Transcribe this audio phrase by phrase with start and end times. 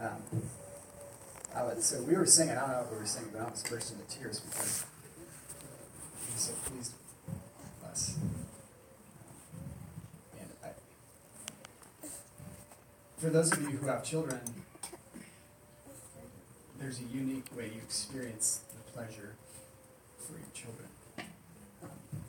[0.00, 0.42] Um,
[1.54, 3.50] I was, so we were singing, I don't know what we were singing, but I
[3.50, 4.86] was bursting into tears because
[6.30, 6.92] he's so pleased
[7.26, 8.16] with us.
[10.38, 10.68] And I,
[13.16, 14.38] for those of you who have children,
[16.78, 19.34] there's a unique way you experience the pleasure
[20.16, 20.88] for your children.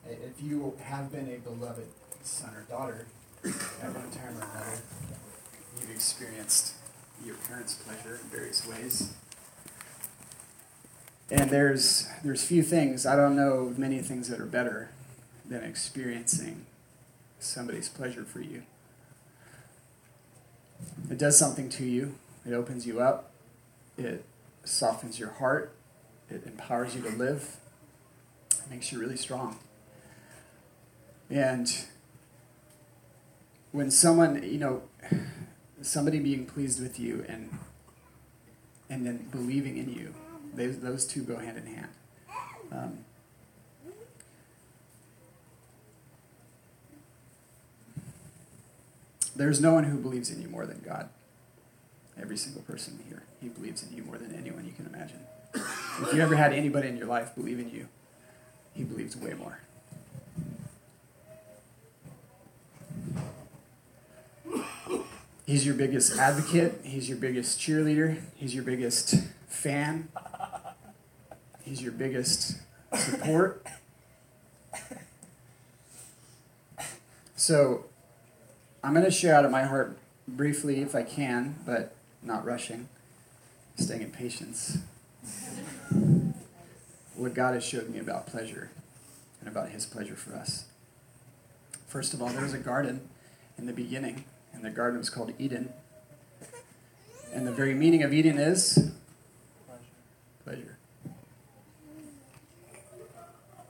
[0.07, 1.87] If you have been a beloved
[2.23, 3.05] son or daughter
[3.45, 4.81] at one time or another,
[5.79, 6.73] you've experienced
[7.25, 9.13] your parents' pleasure in various ways.
[11.31, 14.89] And there's there's few things I don't know many things that are better
[15.47, 16.65] than experiencing
[17.39, 18.63] somebody's pleasure for you.
[21.09, 22.15] It does something to you.
[22.45, 23.31] It opens you up.
[23.97, 24.23] It
[24.63, 25.73] softens your heart.
[26.29, 27.57] It empowers you to live.
[28.51, 29.57] It makes you really strong.
[31.29, 31.67] And
[33.71, 34.81] when someone, you know,
[35.81, 37.49] somebody being pleased with you and
[38.89, 40.13] and then believing in you,
[40.55, 41.87] those, those two go hand in hand.
[42.71, 43.05] Um,
[49.35, 51.09] there's no one who believes in you more than God.
[52.19, 55.19] Every single person here, he believes in you more than anyone you can imagine.
[55.53, 57.87] If you ever had anybody in your life believe in you,
[58.73, 59.59] he believes way more.
[65.49, 66.81] He's your biggest advocate.
[66.83, 68.21] He's your biggest cheerleader.
[68.35, 69.15] He's your biggest
[69.47, 70.09] fan.
[71.63, 72.57] He's your biggest
[72.93, 73.65] support.
[77.35, 77.85] So,
[78.83, 82.87] I'm going to share out of my heart briefly if I can, but not rushing,
[83.75, 84.77] staying in patience.
[87.15, 88.69] What God has showed me about pleasure
[89.39, 90.65] and about His pleasure for us.
[91.87, 93.09] First of all, there was a garden
[93.57, 94.25] in the beginning
[94.59, 95.71] and the garden was called Eden.
[97.33, 98.91] And the very meaning of Eden is
[100.43, 100.77] pleasure.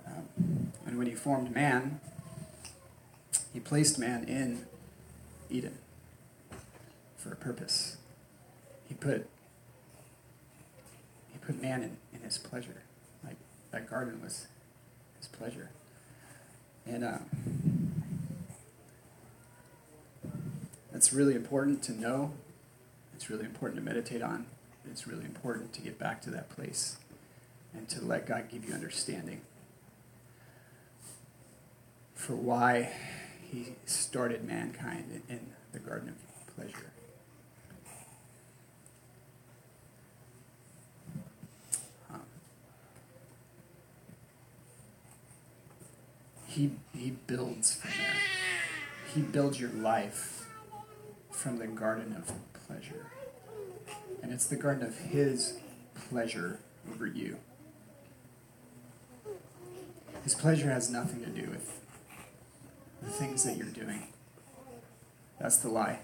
[0.07, 1.99] Um, and when he formed man,
[3.53, 4.65] he placed man in
[5.51, 5.77] Eden
[7.17, 7.97] for a purpose.
[8.87, 9.29] He put
[11.31, 12.81] he put man in, in his pleasure.
[13.23, 13.37] Like
[13.69, 14.47] that garden was
[15.19, 15.69] his pleasure.
[16.87, 17.17] And uh,
[20.99, 22.33] It's really important to know.
[23.15, 24.47] It's really important to meditate on.
[24.91, 26.97] It's really important to get back to that place
[27.73, 29.39] and to let God give you understanding
[32.15, 32.91] for why
[33.49, 35.39] He started mankind in,
[35.71, 36.91] the Garden of Pleasure.
[42.13, 42.21] Um,
[46.45, 49.13] he, he builds from there.
[49.15, 50.38] He builds your life
[51.39, 52.33] from the garden of
[52.67, 53.05] pleasure.
[54.21, 55.57] And it's the garden of His
[56.09, 56.59] pleasure
[56.91, 57.37] over you.
[60.23, 61.79] His pleasure has nothing to do with
[63.01, 64.09] the things that you're doing.
[65.39, 65.99] That's the lie.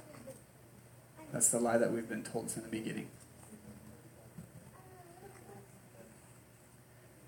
[1.33, 3.07] That's the lie that we've been told from the beginning.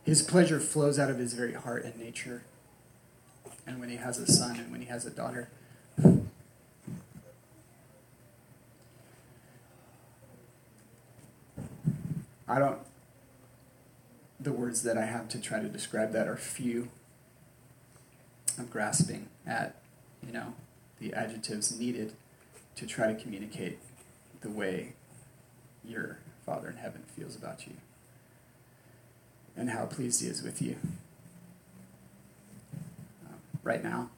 [0.06, 2.44] His pleasure flows out of his very heart and nature.
[3.66, 5.50] And when he has a son and when he has a daughter,
[12.48, 12.80] I don't,
[14.40, 16.90] the words that I have to try to describe that are few.
[18.58, 19.76] I'm grasping at,
[20.26, 20.54] you know,
[21.00, 22.14] the adjectives needed
[22.76, 23.80] to try to communicate
[24.42, 24.94] the way
[25.84, 27.74] your Father in heaven feels about you
[29.56, 30.78] and how pleased he is with you.
[33.26, 34.10] Um, right now,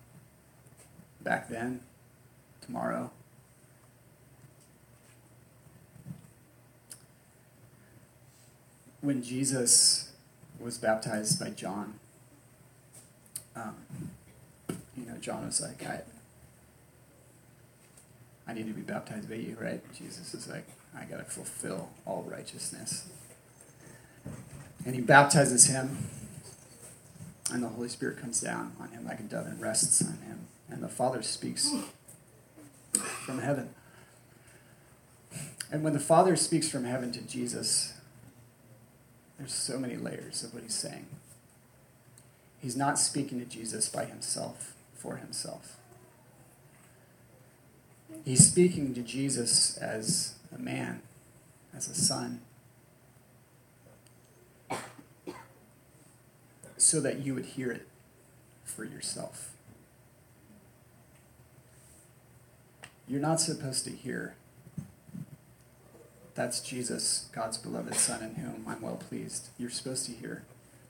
[1.21, 1.79] back then,
[2.61, 3.11] tomorrow,
[9.01, 10.11] when Jesus
[10.59, 11.99] was baptized by John,
[13.55, 13.75] um,
[14.97, 16.01] you know, John was like, I,
[18.47, 19.81] I need to be baptized by you, right?
[19.93, 20.67] Jesus is like,
[20.97, 23.07] I got to fulfill all righteousness.
[24.85, 26.09] And he baptizes him,
[27.51, 30.47] and the Holy Spirit comes down on him like a dove and rests on him.
[30.69, 31.73] And the Father speaks
[33.25, 33.69] from heaven.
[35.71, 37.93] And when the Father speaks from heaven to Jesus,
[39.39, 41.07] there's so many layers of what he's saying.
[42.61, 45.77] He's not speaking to Jesus by himself, for himself.
[48.25, 51.01] He's speaking to Jesus as a man,
[51.73, 52.41] as a son,
[56.75, 57.87] so that you would hear it
[58.65, 59.53] for yourself.
[63.07, 64.35] You're not supposed to hear
[66.39, 69.49] That's Jesus, God's beloved Son, in whom I'm well pleased.
[69.57, 70.43] You're supposed to hear.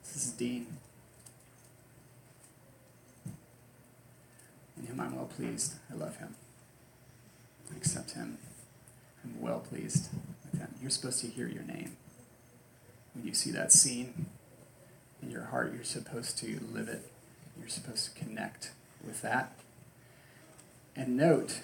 [0.04, 0.68] This is Dean.
[4.78, 5.74] In whom I'm well pleased.
[5.92, 6.36] I love him.
[7.68, 8.38] I accept him.
[9.24, 10.10] I'm well pleased
[10.44, 10.72] with him.
[10.80, 11.96] You're supposed to hear your name.
[13.14, 14.26] When you see that scene
[15.20, 17.10] in your heart, you're supposed to live it.
[17.58, 18.70] You're supposed to connect
[19.04, 19.54] with that.
[20.94, 21.62] And note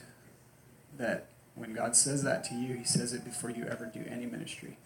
[0.99, 4.27] that when God says that to you, He says it before you ever do any
[4.27, 4.77] ministry.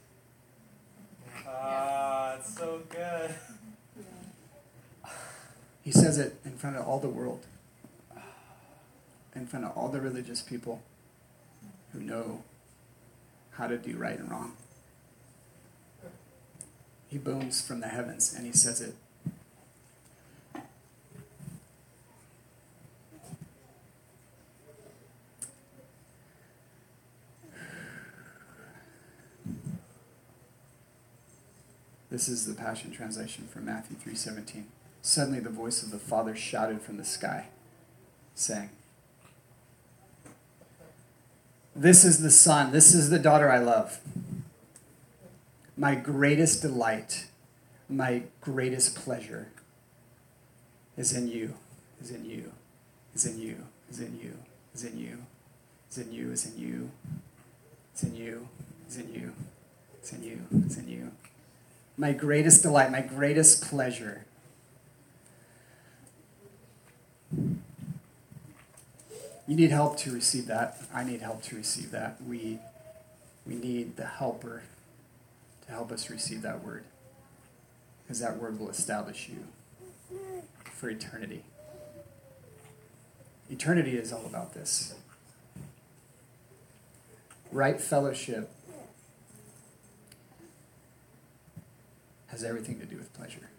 [1.47, 3.35] Ah, it's so good.
[5.83, 7.47] He says it in front of all the world,
[9.35, 10.83] in front of all the religious people
[11.93, 12.45] who know
[13.53, 14.53] how to do right and wrong.
[17.09, 18.95] He booms from the heavens and he says it.
[32.11, 34.67] This is the Passion Translation from Matthew 3:17.
[35.01, 37.47] Suddenly the voice of the Father shouted from the sky,
[38.35, 38.71] saying,
[41.75, 44.01] This is the Son, this is the daughter I love.
[45.77, 47.27] My greatest delight,
[47.89, 49.49] my greatest pleasure
[50.97, 51.55] is in you,
[52.03, 52.53] is in you,
[53.15, 54.37] is in you, is in you,
[54.75, 55.19] is in you,
[55.93, 56.91] is in you, is in you,
[57.95, 58.49] is in you,
[58.89, 59.33] is in you,
[60.03, 61.13] is in you, is in you.
[62.01, 64.25] My greatest delight, my greatest pleasure
[69.51, 70.81] You need help to receive that.
[70.95, 72.23] I need help to receive that.
[72.23, 72.61] We,
[73.45, 74.63] we need the helper
[75.67, 76.85] to help us receive that word.
[78.05, 79.45] Because that word will establish you
[80.73, 81.43] for eternity.
[83.51, 84.95] Eternity is all about this.
[87.51, 88.51] Right fellowship
[92.41, 93.51] has everything to do with pleasure.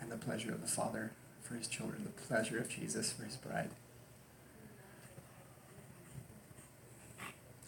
[0.00, 1.12] And the pleasure of the Father
[1.42, 3.70] for his children, the pleasure of Jesus for his bride.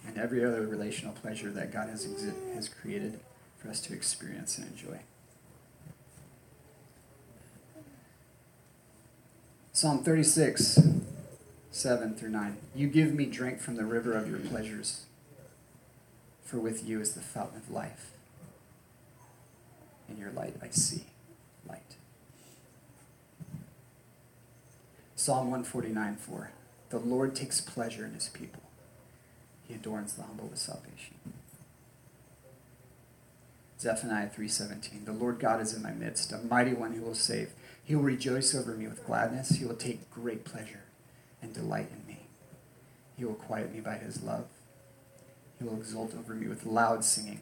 [0.07, 3.21] and every other relational pleasure that God has, exi- has created
[3.59, 4.99] for us to experience and enjoy.
[9.73, 10.81] Psalm 36,
[11.71, 12.57] 7 through 9.
[12.75, 15.05] You give me drink from the river of your pleasures,
[16.45, 18.11] for with you is the fountain of life.
[20.11, 21.05] In your light I see
[21.67, 21.97] light.
[25.17, 26.51] Psalm 149, 4.
[26.91, 28.63] The Lord takes pleasure in his people.
[29.69, 31.15] He adorns the humble with salvation.
[33.81, 37.53] Zephaniah 3:17 The Lord God is in my midst, a mighty one who will save.
[37.83, 39.51] He will rejoice over me with gladness.
[39.51, 40.83] He will take great pleasure
[41.41, 42.21] and delight in me.
[43.17, 44.47] He will quiet me by his love.
[45.59, 47.41] He will exult over me with loud singing.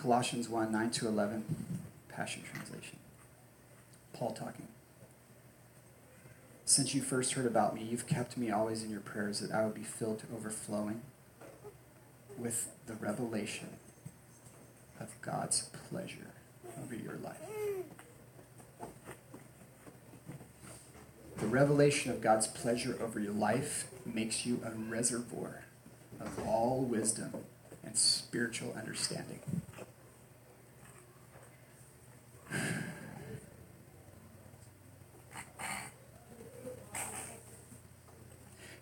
[0.00, 1.44] Colossians 1 9 to 11,
[2.08, 2.96] Passion Translation.
[4.14, 4.66] Paul talking.
[6.64, 9.62] Since you first heard about me, you've kept me always in your prayers that I
[9.62, 11.02] would be filled to overflowing
[12.38, 13.68] with the revelation
[14.98, 16.32] of God's pleasure
[16.82, 17.36] over your life.
[21.36, 25.64] The revelation of God's pleasure over your life makes you a reservoir
[26.18, 27.34] of all wisdom
[27.84, 29.40] and spiritual understanding.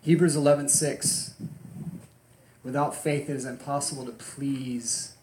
[0.01, 1.33] Hebrews 11:6
[2.63, 5.13] Without faith it is impossible to please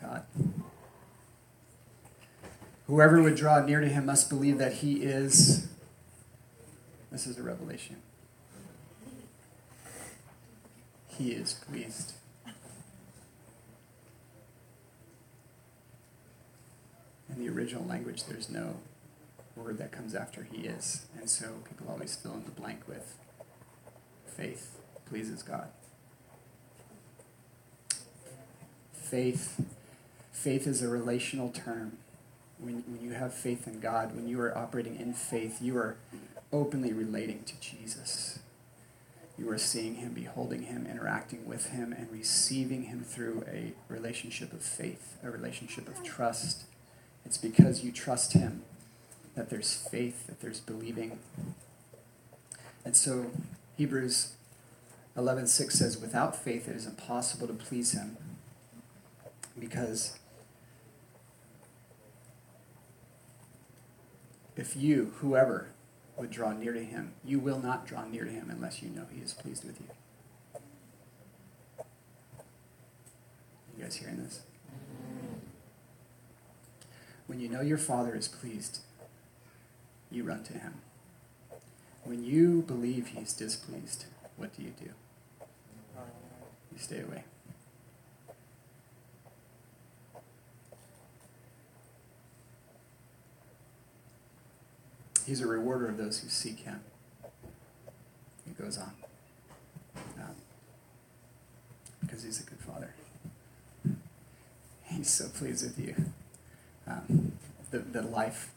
[0.00, 0.24] God.
[2.86, 5.68] Whoever would draw near to him must believe that he is
[7.10, 7.96] this is a revelation.
[11.08, 12.12] He is pleased.
[17.38, 18.74] In the original language, there's no
[19.54, 21.06] word that comes after he is.
[21.16, 23.16] And so people always fill in the blank with
[24.26, 24.76] faith
[25.08, 25.68] pleases God.
[28.92, 29.64] Faith,
[30.32, 31.98] faith is a relational term.
[32.58, 35.96] When, when you have faith in God, when you are operating in faith, you are
[36.52, 38.40] openly relating to Jesus.
[39.38, 44.52] You are seeing him, beholding him, interacting with him, and receiving him through a relationship
[44.52, 46.64] of faith, a relationship of trust.
[47.24, 48.62] It's because you trust him
[49.34, 51.18] that there's faith, that there's believing.
[52.84, 53.30] And so
[53.76, 54.32] Hebrews
[55.16, 58.16] 11:6 says without faith it is impossible to please him
[59.58, 60.18] because
[64.56, 65.68] if you whoever
[66.18, 67.12] would draw near to him.
[67.24, 69.86] You will not draw near to him unless you know he is pleased with you.
[73.76, 74.42] You guys hearing this?
[77.28, 78.80] When you know your Father is pleased,
[80.10, 80.80] you run to him.
[82.02, 84.06] When you believe he's displeased,
[84.38, 84.90] what do you do?
[86.72, 87.24] You stay away.
[95.26, 96.80] He's a rewarder of those who seek him.
[98.46, 98.92] He goes on.
[100.18, 100.34] Um,
[102.00, 102.94] because he's a good father.
[104.84, 105.94] He's so pleased with you.
[106.88, 107.32] Um,
[107.70, 108.50] the, the life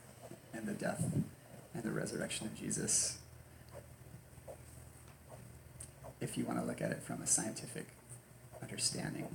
[0.54, 1.04] and the death
[1.74, 3.18] and the resurrection of Jesus.
[6.22, 7.88] If you want to look at it from a scientific
[8.62, 9.28] understanding,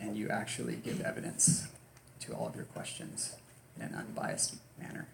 [0.00, 1.68] and you actually give evidence
[2.20, 3.36] to all of your questions
[3.76, 5.06] in an unbiased manner,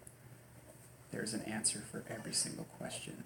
[1.11, 3.23] there's an answer for every single question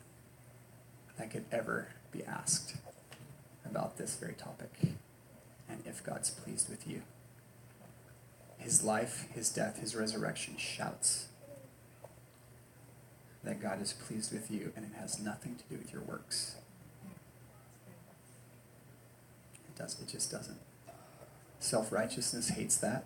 [1.17, 2.75] that could ever be asked
[3.65, 4.73] about this very topic
[5.69, 7.02] and if God's pleased with you.
[8.63, 11.27] His life, his death, his resurrection shouts
[13.43, 16.55] that God is pleased with you and it has nothing to do with your works.
[19.67, 20.59] It does it just doesn't.
[21.59, 23.03] Self-righteousness hates that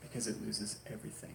[0.00, 1.34] because it loses everything.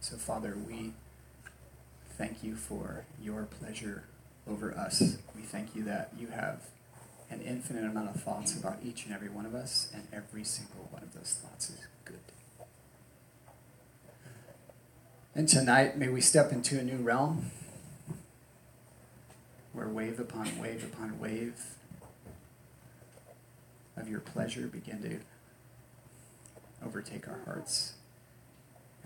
[0.00, 0.94] So, Father, we
[2.16, 4.04] thank you for your pleasure
[4.48, 5.18] over us.
[5.34, 6.62] We thank you that you have
[7.30, 10.88] an infinite amount of thoughts about each and every one of us, and every single
[10.90, 12.20] one of those thoughts is good.
[15.34, 17.50] And tonight, may we step into a new realm
[19.72, 21.76] where wave upon wave upon wave
[23.96, 25.18] of your pleasure begin to
[26.86, 27.94] overtake our hearts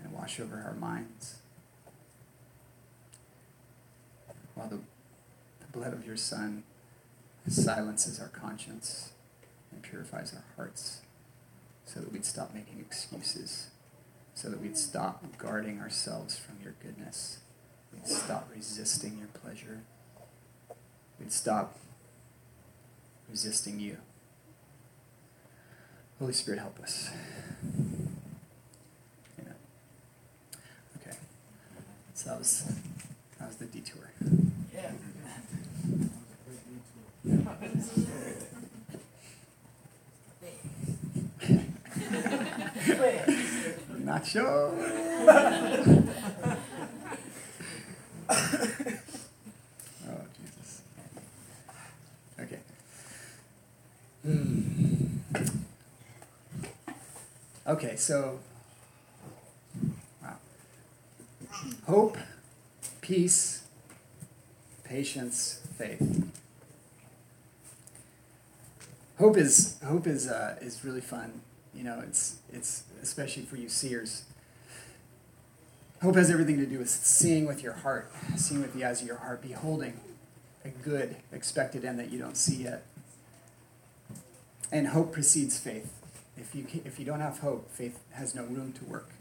[0.01, 1.39] and wash over our minds.
[4.55, 4.79] While the,
[5.71, 6.63] the blood of your Son
[7.47, 9.11] silences our conscience
[9.71, 11.01] and purifies our hearts
[11.85, 13.67] so that we'd stop making excuses,
[14.33, 17.39] so that we'd stop guarding ourselves from your goodness,
[17.93, 19.81] we'd stop resisting your pleasure,
[21.19, 21.77] we'd stop
[23.29, 23.97] resisting you.
[26.19, 27.09] Holy Spirit, help us.
[30.97, 31.17] Okay.
[32.13, 32.71] So that was
[33.39, 34.11] that was the detour.
[34.73, 34.91] Yeah.
[44.03, 44.73] Not sure.
[48.29, 50.81] oh Jesus.
[52.39, 52.59] Okay.
[54.23, 55.17] Hmm.
[57.67, 58.39] Okay, so
[60.23, 60.37] wow.
[61.87, 62.17] Hope,
[63.01, 63.61] peace,
[64.83, 66.40] patience, faith.
[69.21, 71.41] Hope is hope is uh, is really fun.
[71.75, 74.23] You know, it's it's especially for you seers.
[76.01, 79.05] Hope has everything to do with seeing with your heart, seeing with the eyes of
[79.05, 79.99] your heart, beholding
[80.65, 82.83] a good expected end that you don't see yet.
[84.71, 85.93] And hope precedes faith.
[86.35, 89.11] If you if you don't have hope, faith has no room to work.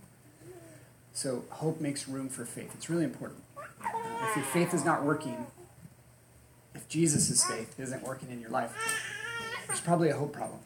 [1.13, 2.71] So hope makes room for faith.
[2.73, 3.43] It's really important.
[3.59, 5.47] If your faith is not working,
[6.75, 8.75] if Jesus' faith isn't working in your life,
[9.71, 10.59] there's probably a hope problem.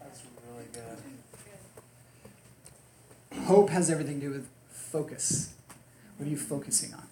[0.00, 0.98] That's really good.
[3.46, 5.54] Hope has everything to do with focus.
[6.16, 7.08] What are you focusing on?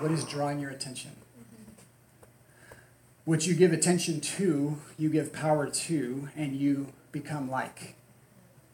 [0.00, 1.12] What is drawing your attention?
[1.12, 2.72] Mm-hmm.
[3.24, 7.94] What you give attention to, you give power to, and you become like.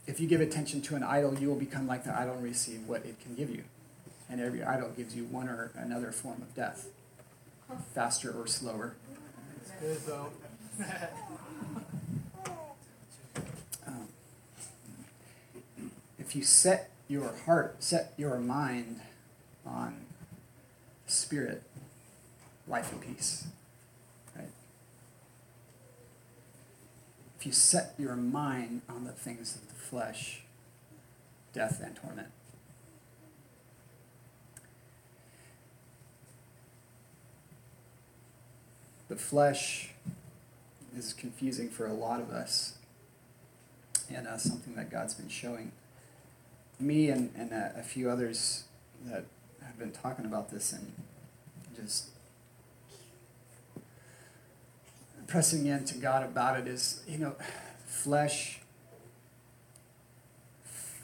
[0.09, 2.89] If you give attention to an idol, you will become like the idol and receive
[2.89, 3.63] what it can give you.
[4.29, 6.89] And every idol gives you one or another form of death,
[7.95, 8.97] faster or slower.
[9.81, 10.31] Good though.
[16.19, 19.01] If you set your heart, set your mind
[19.65, 20.07] on
[21.07, 21.63] spirit,
[22.67, 23.47] life and peace,
[24.35, 24.49] right?
[27.39, 30.43] If you set your mind on the things of the flesh,
[31.53, 32.29] death and torment.
[39.09, 39.91] The flesh
[40.97, 42.79] is confusing for a lot of us
[44.11, 45.73] and uh, something that God's been showing
[46.79, 48.65] me and, and uh, a few others
[49.05, 49.25] that
[49.65, 50.93] have been talking about this and
[51.75, 52.09] just
[55.27, 57.35] pressing in to God about it is, you know,
[57.87, 58.61] flesh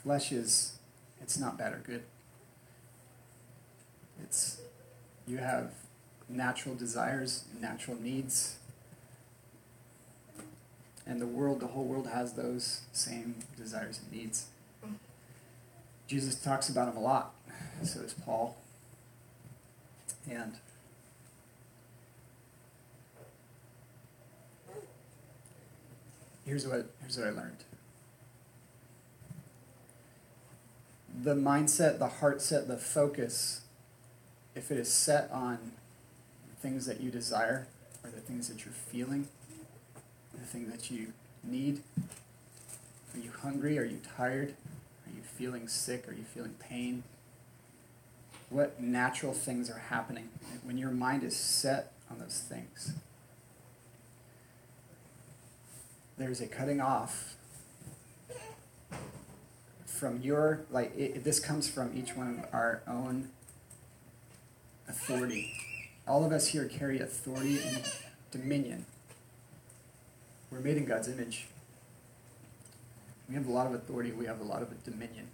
[0.03, 0.77] flesh is
[1.21, 2.03] it's not bad or good.
[4.21, 4.59] It's
[5.25, 5.71] you have
[6.29, 8.57] natural desires, natural needs.
[11.05, 14.45] And the world, the whole world has those same desires and needs.
[16.07, 17.33] Jesus talks about them a lot.
[17.83, 18.55] So does Paul.
[20.29, 20.53] And
[26.45, 27.63] here's what here's what I learned.
[31.21, 33.61] The mindset, the heart set, the focus,
[34.55, 35.73] if it is set on
[36.63, 37.67] things that you desire
[38.03, 39.27] or the things that you're feeling,
[40.33, 41.83] the thing that you need,
[43.13, 43.77] are you hungry?
[43.77, 44.55] Are you tired?
[45.05, 46.07] Are you feeling sick?
[46.07, 47.03] Are you feeling pain?
[48.49, 50.29] What natural things are happening
[50.63, 52.93] when your mind is set on those things?
[56.17, 57.35] there's a cutting off
[59.85, 63.29] from your like it, this comes from each one of our own
[64.87, 65.51] authority
[66.07, 67.83] all of us here carry authority and
[68.31, 68.85] dominion
[70.51, 71.47] we're made in god's image
[73.29, 75.27] we have a lot of authority we have a lot of dominion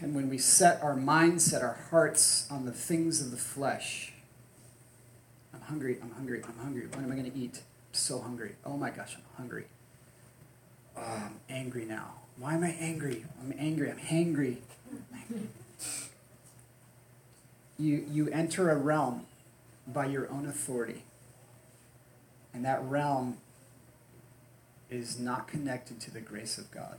[0.00, 4.12] and when we set our minds set our hearts on the things of the flesh
[5.54, 7.62] i'm hungry i'm hungry i'm hungry what am i going to eat
[7.92, 8.52] I'm so hungry.
[8.64, 9.66] Oh my gosh, I'm hungry.
[10.96, 12.14] Oh, I'm angry now.
[12.38, 13.26] Why am I angry?
[13.38, 13.90] I'm angry.
[13.90, 14.56] I'm hangry.
[17.82, 19.26] You, you enter a realm
[19.88, 21.02] by your own authority.
[22.54, 23.38] And that realm
[24.88, 26.98] is not connected to the grace of God.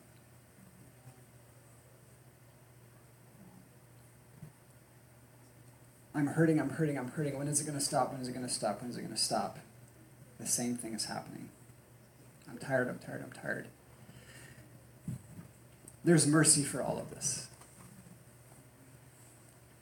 [6.14, 7.38] I'm hurting, I'm hurting, I'm hurting.
[7.38, 8.12] When is it going to stop?
[8.12, 8.82] When is it going to stop?
[8.82, 9.60] When is it going to stop?
[10.38, 11.48] the same thing is happening.
[12.50, 13.68] I'm tired, I'm tired, I'm tired.
[16.04, 17.48] There's mercy for all of this.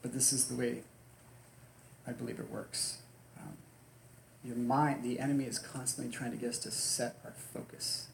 [0.03, 0.83] But this is the way
[2.07, 2.99] I believe it works.
[3.39, 3.53] Um,
[4.43, 8.07] your mind, the enemy is constantly trying to get us to set our focus,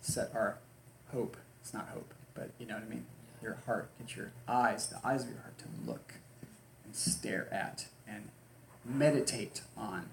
[0.00, 0.58] set our
[1.12, 1.36] hope.
[1.60, 3.06] It's not hope, but you know what I mean?
[3.42, 6.14] Your heart, get your eyes, the eyes of your heart to look
[6.84, 8.28] and stare at and
[8.84, 10.10] meditate on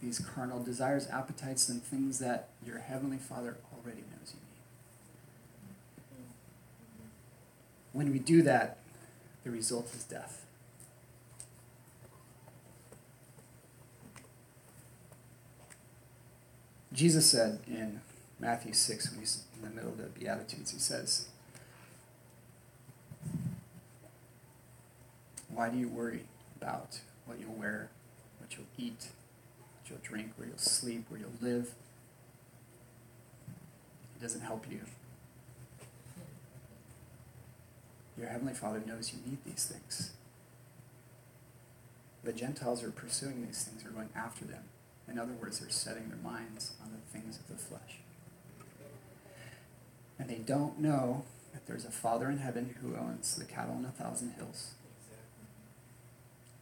[0.00, 6.20] these carnal desires, appetites, and things that your Heavenly Father already knows you need.
[7.92, 8.78] When we do that,
[9.44, 10.45] the result is death.
[16.96, 18.00] Jesus said in
[18.40, 21.28] Matthew 6, when he's in the middle of the Beatitudes, he says,
[25.50, 26.22] Why do you worry
[26.60, 27.90] about what you'll wear,
[28.38, 29.08] what you'll eat?
[29.58, 31.74] What you'll drink, where you'll sleep, where you'll live.
[34.18, 34.80] It doesn't help you.
[38.18, 40.12] Your Heavenly Father knows you need these things.
[42.24, 44.64] The Gentiles are pursuing these things, are going after them.
[45.08, 48.00] In other words, they're setting their minds on the things of the flesh.
[50.18, 53.84] And they don't know that there's a Father in heaven who owns the cattle on
[53.84, 54.74] a thousand hills.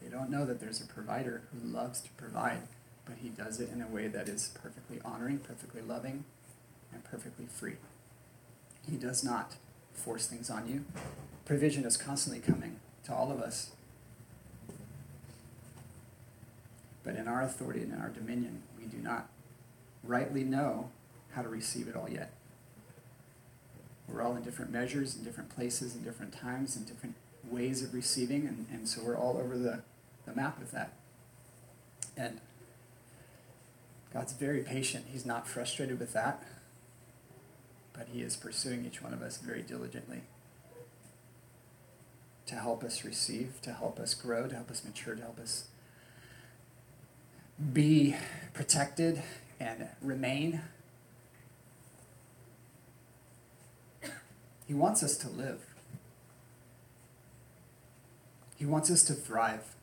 [0.02, 2.62] They don't know that there's a provider who loves to provide
[3.04, 6.24] but he does it in a way that is perfectly honoring, perfectly loving,
[6.92, 7.76] and perfectly free.
[8.88, 9.54] He does not
[9.92, 10.84] force things on you.
[11.44, 13.72] Provision is constantly coming to all of us.
[17.04, 19.28] But in our authority and in our dominion, we do not
[20.02, 20.90] rightly know
[21.32, 22.32] how to receive it all yet.
[24.08, 27.16] We're all in different measures, in different places, in different times, in different
[27.50, 29.82] ways of receiving, and, and so we're all over the,
[30.26, 30.92] the map with that.
[32.16, 32.40] And
[34.12, 35.06] God's very patient.
[35.10, 36.42] He's not frustrated with that,
[37.92, 40.22] but He is pursuing each one of us very diligently
[42.46, 45.64] to help us receive, to help us grow, to help us mature, to help us
[47.72, 48.16] be
[48.52, 49.22] protected
[49.60, 50.60] and remain.
[54.66, 55.60] He wants us to live.
[58.56, 59.74] He wants us to thrive.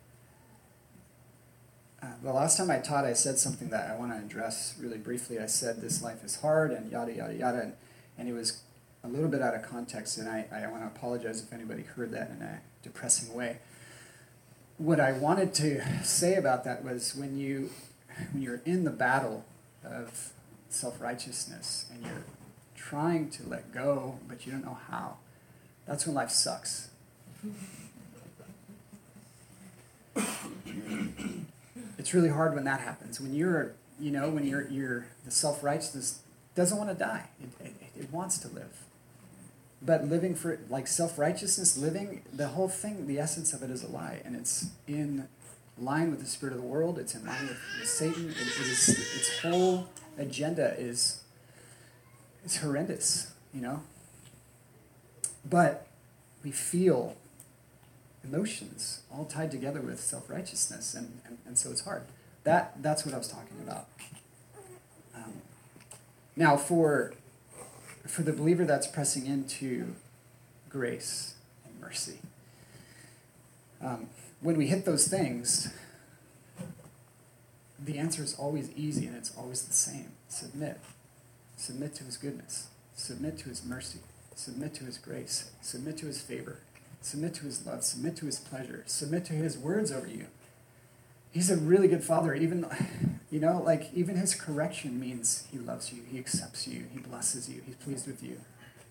[2.02, 4.98] Uh, the last time I taught, I said something that I want to address really
[4.98, 5.38] briefly.
[5.38, 7.74] I said this life is hard and yada yada yada, and,
[8.18, 8.64] and it was
[9.04, 12.12] a little bit out of context, and I, I want to apologize if anybody heard
[12.12, 13.60] that in a depressing way.
[14.82, 17.70] What I wanted to say about that was when you
[18.32, 19.46] when you're in the battle
[19.86, 20.32] of
[20.70, 22.24] self righteousness and you're
[22.76, 25.18] trying to let go, but you don't know how,
[25.86, 26.90] that's when life sucks.
[32.00, 33.22] it's really hard when that happens.
[33.22, 36.22] When you're you know, when you're, you're the self righteousness
[36.56, 38.80] doesn't want to die, it, it, it wants to live.
[39.84, 43.84] But living for, like self righteousness, living, the whole thing, the essence of it is
[43.84, 44.22] a lie.
[44.24, 45.28] And it's in
[45.78, 48.30] line with the spirit of the world, it's in line with, Satan.
[48.30, 51.24] It, it is, its whole agenda is,
[52.46, 53.82] is horrendous, you know?
[55.50, 55.88] But
[56.44, 57.16] we feel
[58.24, 62.04] emotions all tied together with self righteousness, and, and, and so it's hard.
[62.44, 63.88] That, that's what I was talking about.
[65.16, 65.34] Um,
[66.36, 67.14] now, for,
[68.12, 69.96] for the believer that's pressing into
[70.70, 72.20] grace and mercy,
[73.82, 74.10] um,
[74.42, 75.74] when we hit those things,
[77.80, 80.12] the answer is always easy and it's always the same.
[80.28, 80.80] Submit.
[81.56, 84.00] Submit to his goodness, submit to his mercy,
[84.36, 86.58] submit to his grace, submit to his favor,
[87.02, 90.26] submit to his love, submit to his pleasure, submit to his words over you.
[91.32, 92.36] He's a really good father.
[92.36, 92.66] Even,
[93.32, 97.50] you know, like even his correction means he loves you, he accepts you, he blesses
[97.50, 98.42] you, he's pleased with you.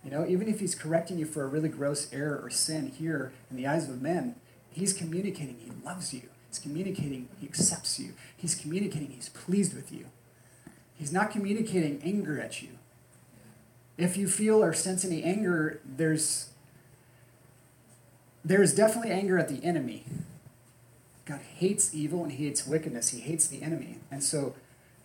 [0.05, 3.33] You know, even if he's correcting you for a really gross error or sin here
[3.51, 4.37] in the eyes of men,
[4.71, 6.23] he's communicating he loves you.
[6.49, 8.15] He's communicating he accepts you.
[8.37, 10.07] He's communicating he's pleased with you.
[10.95, 12.71] He's not communicating anger at you.
[13.99, 16.51] If you feel or sense any anger, there's
[18.43, 20.07] there's definitely anger at the enemy.
[21.31, 23.11] God hates evil and he hates wickedness.
[23.11, 23.99] He hates the enemy.
[24.11, 24.55] And so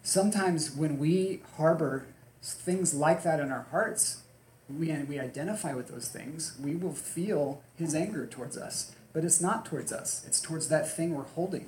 [0.01, 2.07] sometimes when we harbor
[2.41, 4.23] things like that in our hearts,
[4.67, 8.95] we, and we identify with those things, we will feel his anger towards us.
[9.13, 11.67] But it's not towards us, it's towards that thing we're holding.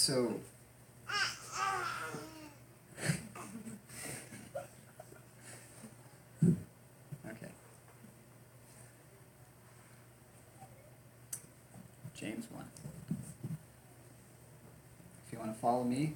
[0.00, 0.32] So,
[7.28, 7.50] okay.
[12.16, 12.64] James 1.
[15.26, 16.14] If you want to follow me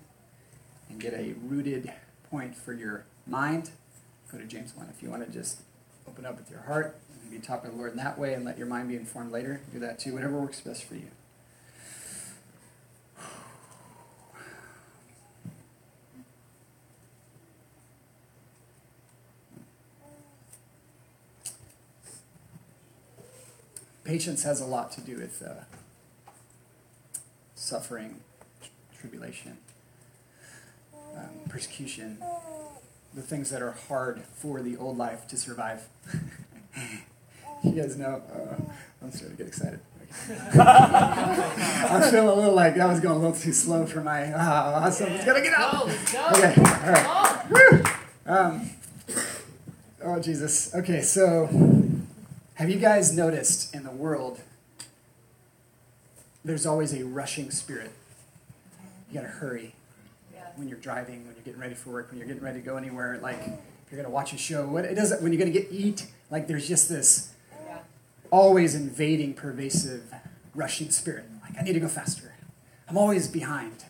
[0.89, 1.93] and get a rooted
[2.31, 3.69] point for your mind,
[4.33, 4.89] go to James 1.
[4.97, 5.61] If you want to just
[6.09, 8.47] open up with your heart and be taught by the Lord in that way and
[8.47, 10.15] let your mind be informed later, do that too.
[10.15, 11.11] Whatever works best for you.
[24.15, 25.65] Patience has a lot to do with uh,
[27.57, 28.21] suffering,
[28.97, 29.59] tribulation,
[31.17, 32.19] um, persecution,
[33.13, 35.89] the things that are hard for the old life to survive.
[37.65, 38.55] you guys know, uh,
[39.03, 39.81] I'm starting to get excited.
[40.31, 44.33] I'm feeling a little like that was going a little too slow for my.
[44.33, 45.89] Uh, something's gonna get out.
[45.89, 47.97] Okay, all right.
[48.27, 48.71] Um,
[50.05, 50.73] oh Jesus.
[50.73, 51.49] Okay, so
[52.55, 54.41] have you guys noticed in the world
[56.45, 57.91] there's always a rushing spirit?
[59.11, 59.75] You gotta hurry
[60.33, 60.41] Yeah.
[60.57, 62.77] when you're driving, when you're getting ready for work, when you're getting ready to go
[62.77, 63.19] anywhere.
[63.21, 66.07] Like if you're gonna watch a show, what it doesn't when you're gonna get eat.
[66.31, 67.31] Like there's just this
[67.67, 67.79] Yeah.
[68.31, 70.13] always invading, pervasive,
[70.55, 71.25] rushing spirit.
[71.43, 72.33] Like I need to go faster.
[72.89, 73.85] I'm always behind.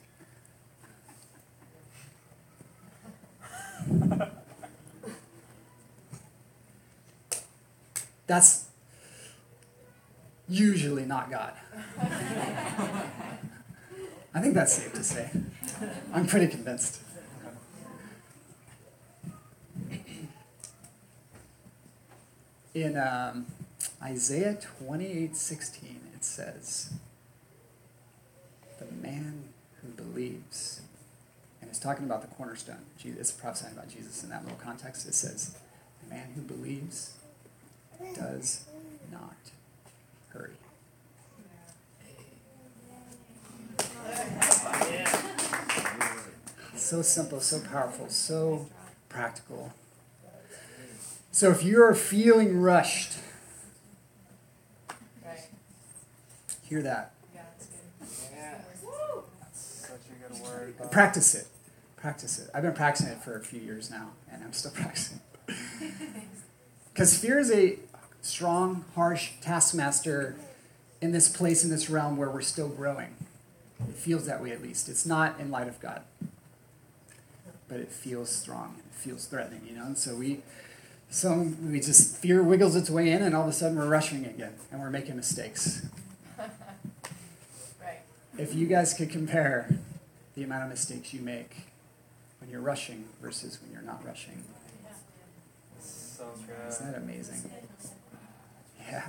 [8.27, 8.67] That's
[10.49, 11.53] usually not God.
[14.35, 15.31] I think that's safe to say.
[16.13, 17.01] I'm pretty convinced.
[22.75, 23.47] In um,
[24.03, 26.95] Isaiah 28 16, it says,
[28.81, 29.45] The man
[29.81, 30.81] who believes,
[31.61, 32.85] and it's talking about the cornerstone.
[33.05, 35.07] It's prophesying about Jesus in that little context.
[35.07, 35.57] It says,
[36.03, 37.13] The man who believes
[38.15, 38.65] does
[39.11, 39.37] not
[40.29, 40.53] hurry.
[46.77, 48.69] So simple, so powerful, so
[49.09, 49.73] practical.
[51.33, 53.15] So if you're feeling rushed,
[56.63, 57.13] hear that.
[60.91, 61.47] Practice it.
[61.97, 62.51] Practice it.
[62.55, 65.21] I've been practicing it for a few years now, and I'm still practicing.
[66.93, 67.79] Because fear is a
[68.25, 70.37] strong, harsh taskmaster
[71.01, 73.15] in this place, in this realm where we're still growing.
[73.89, 74.89] It feels that way at least.
[74.89, 76.03] It's not in light of God.
[77.69, 78.77] But it feels strong.
[78.79, 79.85] It feels threatening, you know?
[79.85, 80.41] And so we
[81.11, 84.25] some we just fear wiggles its way in and all of a sudden we're rushing
[84.25, 85.87] again and we're making mistakes.
[87.81, 88.01] Right.
[88.39, 89.79] If you guys could compare
[90.35, 91.57] the amount of mistakes you make
[92.41, 94.43] when you're rushing versus when you're not rushing.
[95.81, 96.69] So good.
[96.69, 97.43] Isn't that amazing?
[98.91, 99.09] Yeah.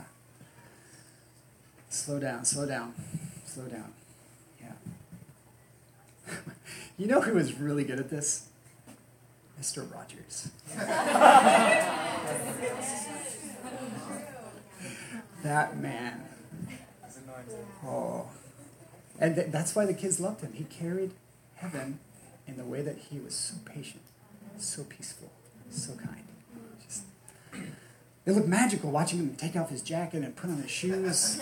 [1.89, 2.93] Slow down, slow down,
[3.45, 3.93] slow down.
[4.61, 4.73] Yeah.
[6.97, 8.47] you know who was really good at this?
[9.59, 9.89] Mr.
[9.93, 10.49] Rogers.
[15.43, 16.25] that man.
[17.85, 18.27] Oh.
[19.19, 20.53] And th- that's why the kids loved him.
[20.53, 21.11] He carried
[21.55, 21.99] heaven
[22.47, 24.03] in the way that he was so patient,
[24.57, 25.31] so peaceful,
[25.69, 26.24] so kind.
[28.25, 31.39] It looked magical watching him take off his jacket and put on his shoes.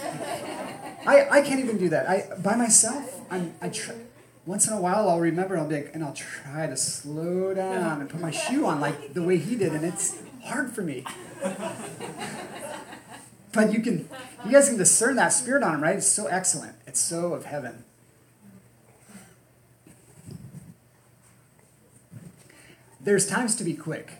[1.05, 2.09] I, I can't even do that.
[2.09, 3.21] I by myself.
[3.31, 3.71] I'm I
[4.45, 8.01] once in a while I'll remember I'll be like, and I'll try to slow down
[8.01, 11.05] and put my shoe on like the way he did, and it's hard for me.
[13.53, 14.09] But you can,
[14.45, 15.95] you guys can discern that spirit on him, right?
[15.95, 16.75] It's so excellent.
[16.87, 17.83] It's so of heaven.
[22.99, 24.13] There's times to be quick,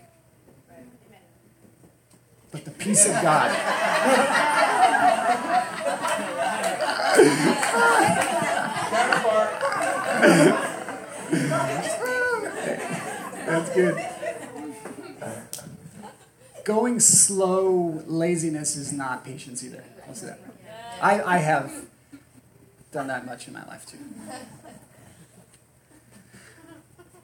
[2.54, 3.50] but the peace of God.
[13.48, 14.06] That's good.
[16.63, 19.84] Going slow laziness is not patience either.
[20.08, 20.39] I'll say that.
[21.02, 21.88] I, I have
[22.92, 23.98] done that much in my life too.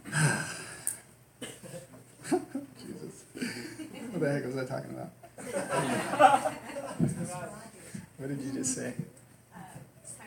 [2.80, 3.26] Jesus.
[4.10, 5.12] What the heck was I talking about?
[8.18, 8.94] What did you just say?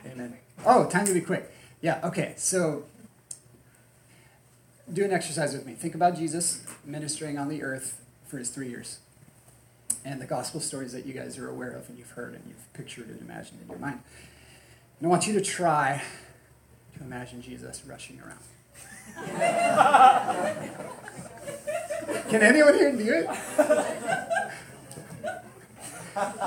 [0.07, 0.37] Amen.
[0.64, 1.51] Oh, time to be quick.
[1.81, 2.35] Yeah, okay.
[2.37, 2.85] So
[4.92, 5.75] do an exercise with me.
[5.75, 8.98] Think about Jesus ministering on the earth for his three years.
[10.05, 12.72] And the gospel stories that you guys are aware of and you've heard and you've
[12.72, 14.01] pictured and imagined in your mind.
[14.98, 16.03] And I want you to try
[16.96, 18.38] to imagine Jesus rushing around.
[22.31, 23.29] Can anyone here do it?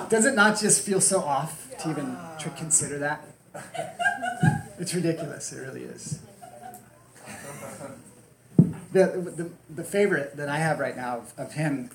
[0.10, 3.26] Does it not just feel so off to even to consider that?
[4.78, 5.54] It's ridiculous.
[5.54, 6.20] It really is.
[8.92, 11.90] The, the, the favorite that I have right now of, of him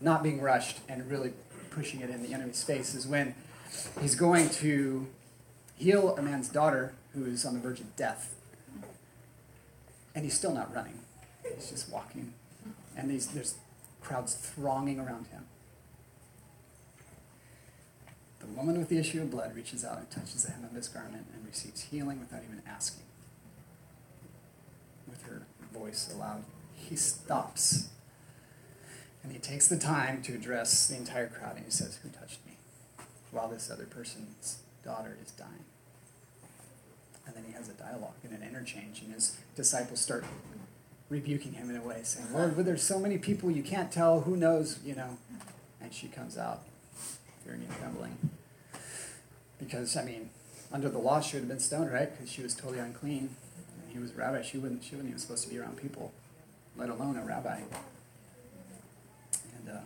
[0.00, 1.32] not being rushed and really
[1.70, 3.34] pushing it in the enemy's face is when
[4.00, 5.08] he's going to
[5.76, 8.34] heal a man's daughter who is on the verge of death.
[10.14, 11.00] And he's still not running.
[11.54, 12.32] He's just walking.
[12.96, 13.54] And these, there's
[14.00, 15.46] crowds thronging around him.
[18.40, 20.88] The woman with the issue of blood reaches out and touches the hem of his
[20.88, 23.04] garment and receives healing without even asking.
[25.08, 27.90] With her voice aloud, he stops
[29.22, 32.44] and he takes the time to address the entire crowd and he says, Who touched
[32.46, 32.56] me?
[33.30, 35.64] While this other person's daughter is dying.
[37.26, 40.24] And then he has a dialogue and an interchange, and his disciples start
[41.08, 44.22] rebuking him in a way, saying, Lord, but there's so many people you can't tell,
[44.22, 45.18] who knows, you know.
[45.80, 46.62] And she comes out,
[47.44, 48.16] fearing and trembling.
[49.58, 50.30] Because, I mean,
[50.72, 52.10] under the law, she would have been stoned, right?
[52.10, 53.30] Because she was totally unclean.
[53.88, 54.42] He was a rabbi.
[54.42, 56.12] She wouldn't, she wasn't even supposed to be around people,
[56.76, 57.60] let alone a rabbi.
[59.56, 59.80] And uh,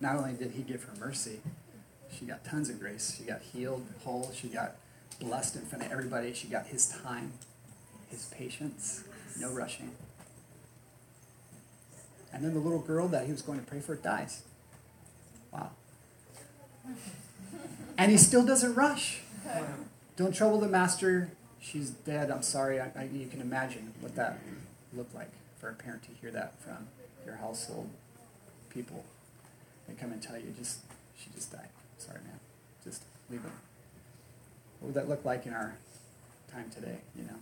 [0.00, 1.40] not only did he give her mercy,
[2.16, 3.16] she got tons of grace.
[3.18, 4.30] She got healed whole.
[4.34, 4.76] She got
[5.20, 6.32] blessed in front of everybody.
[6.32, 7.32] She got his time,
[8.08, 9.04] his patience,
[9.38, 9.90] no rushing.
[12.32, 14.42] And then the little girl that he was going to pray for dies.
[15.52, 15.70] Wow.
[17.96, 19.20] And he still doesn't rush.
[20.16, 21.30] Don't trouble the master.
[21.60, 22.28] She's dead.
[22.28, 22.80] I'm sorry.
[22.80, 24.40] I, I, you can imagine what that
[24.92, 26.88] looked like for a parent to hear that from
[27.24, 27.88] your household
[28.68, 29.04] people.
[29.86, 30.78] They come and tell you, just
[31.16, 31.68] she just died.
[31.98, 32.40] Sorry, man.
[32.82, 33.50] Just leave it.
[34.80, 35.76] What would that look like in our
[36.52, 36.98] time today?
[37.16, 37.38] You know.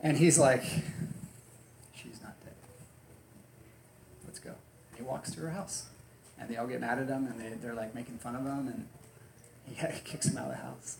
[0.00, 0.62] And he's like,
[1.94, 2.54] she's not dead.
[4.24, 4.50] Let's go.
[4.90, 5.86] And he walks to her house,
[6.38, 8.68] and they all get mad at him, and they, they're like making fun of him,
[8.68, 8.88] and
[9.66, 10.98] he, kicks him out of the house,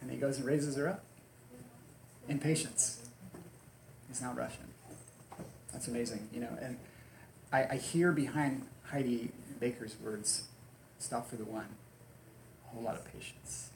[0.00, 1.02] and he goes and raises her up
[2.28, 3.02] in patience.
[4.08, 4.68] He's not Russian.
[5.72, 6.56] That's amazing, you know.
[6.60, 6.76] And
[7.52, 10.44] I, I hear behind Heidi Baker's words,
[10.98, 11.66] "Stop for the one."
[12.66, 13.70] A whole lot of patience.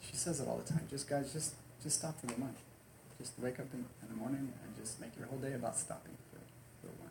[0.00, 0.86] She says it all the time.
[0.90, 2.54] Just guys, just just stop for the one.
[3.18, 6.12] Just wake up in, in the morning and just make your whole day about stopping
[6.30, 6.38] for,
[6.80, 7.10] for one.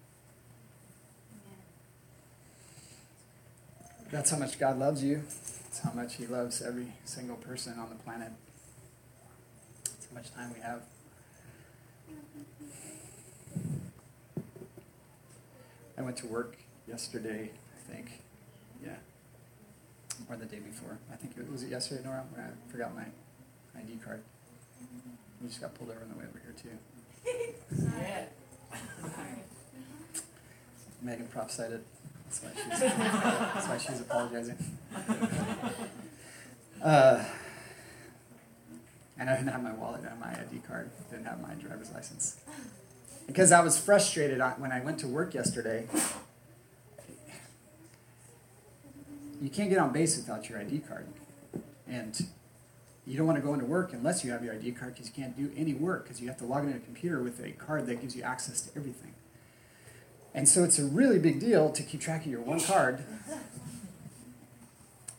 [4.12, 5.24] That's how much God loves you.
[5.63, 8.32] That's how much He loves every single person on the planet.
[9.84, 10.82] That's how much time we have.
[15.98, 18.22] I went to work yesterday, I think.
[18.84, 18.96] Yeah.
[20.30, 21.00] Or the day before.
[21.12, 23.06] I think it was it yesterday, Nora, when I forgot my
[23.78, 24.22] ID card.
[25.41, 26.78] We just got pulled over on the way over here too.
[28.00, 28.26] Yeah.
[31.02, 31.84] Megan prophesied it.
[32.29, 34.57] That's why she's, that's why she's apologizing.
[36.79, 37.23] Uh,
[39.17, 40.91] and I didn't have my wallet and my ID card.
[41.09, 42.37] Didn't have my driver's license.
[43.25, 45.87] Because I was frustrated when I went to work yesterday.
[49.41, 51.07] You can't get on base without your ID card.
[51.87, 52.27] And
[53.05, 55.13] you don't want to go into work unless you have your ID card because you
[55.13, 57.87] can't do any work because you have to log into a computer with a card
[57.87, 59.13] that gives you access to everything.
[60.38, 63.04] And so it's a really big deal to keep track of your one card.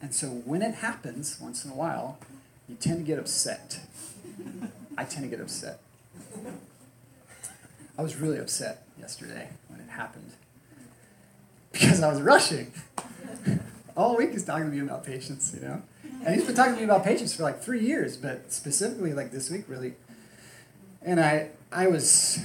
[0.01, 2.21] And so when it happens once in a while,
[2.69, 3.81] you tend to get upset.
[4.97, 5.81] I tend to get upset.
[7.99, 10.35] I was really upset yesterday when it happened
[11.73, 12.73] because I was rushing.
[13.97, 15.83] All week he's talking to me about patience, you know?
[16.25, 19.33] And he's been talking to me about patience for like three years, but specifically like
[19.33, 19.95] this week, really.
[21.03, 22.39] And I, I was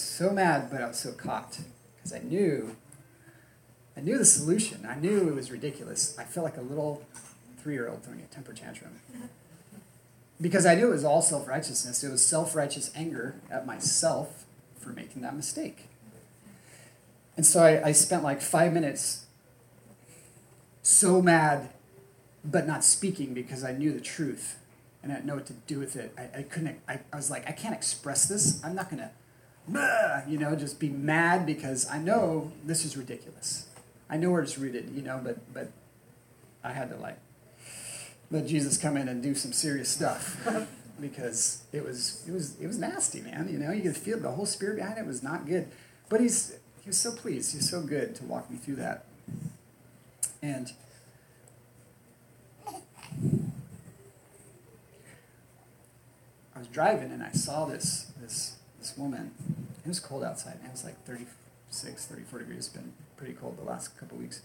[0.00, 1.58] so mad, but I was so caught
[1.96, 2.76] because I knew,
[3.96, 4.86] I knew the solution.
[4.86, 6.16] I knew it was ridiculous.
[6.18, 7.02] I felt like a little
[7.58, 9.00] three-year-old throwing a temper tantrum
[10.40, 12.02] because I knew it was all self-righteousness.
[12.04, 14.44] It was self-righteous anger at myself
[14.78, 15.88] for making that mistake.
[17.36, 19.26] And so I, I spent like five minutes
[20.82, 21.70] so mad,
[22.44, 24.58] but not speaking because I knew the truth
[25.02, 26.12] and I didn't know what to do with it.
[26.18, 28.62] I, I couldn't, I, I was like, I can't express this.
[28.64, 29.10] I'm not going to
[29.68, 33.66] you know, just be mad because I know this is ridiculous.
[34.10, 35.70] I know where it's rooted, you know, but but
[36.62, 37.18] I had to like
[38.30, 40.46] let Jesus come in and do some serious stuff
[41.00, 43.48] because it was it was it was nasty, man.
[43.50, 45.68] You know, you could feel the whole spirit behind it was not good.
[46.08, 49.06] But he's he was so pleased, he's so good to walk me through that.
[50.42, 50.72] And
[56.54, 59.30] I was driving and I saw this this this woman.
[59.82, 60.58] It was cold outside.
[60.62, 62.58] It was like 36, 34 degrees.
[62.58, 64.42] It's been pretty cold the last couple weeks.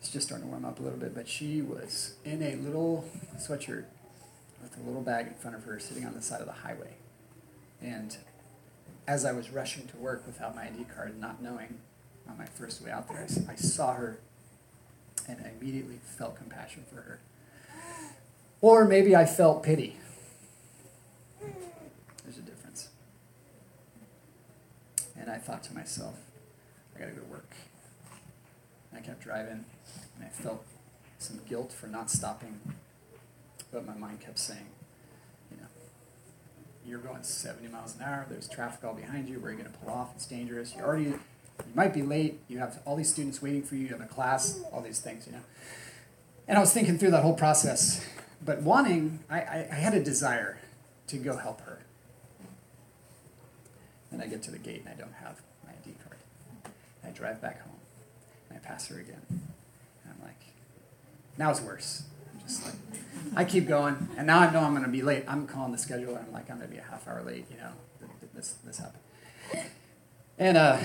[0.00, 1.14] It's just starting to warm up a little bit.
[1.14, 3.04] But she was in a little
[3.36, 3.84] sweatshirt
[4.62, 6.94] with a little bag in front of her sitting on the side of the highway.
[7.82, 8.16] And
[9.06, 11.78] as I was rushing to work without my ID card, not knowing
[12.26, 14.18] on my first way out there, I saw her
[15.28, 17.20] and I immediately felt compassion for her.
[18.62, 19.96] Or maybe I felt pity.
[21.40, 22.88] There's a difference.
[25.22, 26.16] And I thought to myself,
[26.96, 27.54] I gotta go to work.
[28.90, 29.64] And I kept driving,
[30.16, 30.64] and I felt
[31.18, 32.60] some guilt for not stopping.
[33.70, 34.66] But my mind kept saying,
[35.48, 35.68] you know,
[36.84, 39.76] you're going 70 miles an hour, there's traffic all behind you, where are you gonna
[39.82, 40.10] pull off?
[40.16, 40.74] It's dangerous.
[40.74, 41.20] You already, you
[41.72, 44.60] might be late, you have all these students waiting for you, you have a class,
[44.72, 45.42] all these things, you know.
[46.48, 48.04] And I was thinking through that whole process,
[48.44, 50.58] but wanting, I, I, I had a desire
[51.06, 51.78] to go help her.
[54.12, 56.18] Then I get to the gate and I don't have my ID card.
[57.02, 57.80] And I drive back home
[58.48, 59.22] and I pass her again.
[59.28, 59.40] And
[60.06, 60.40] I'm like,
[61.38, 62.04] now it's worse.
[62.32, 62.74] I'm just like,
[63.34, 65.24] I keep going, and now I know I'm going to be late.
[65.26, 66.18] I'm calling the scheduler.
[66.18, 67.46] And I'm like, I'm going to be a half hour late.
[67.50, 67.70] You know,
[68.00, 69.02] th- th- this this happened.
[70.38, 70.78] And uh,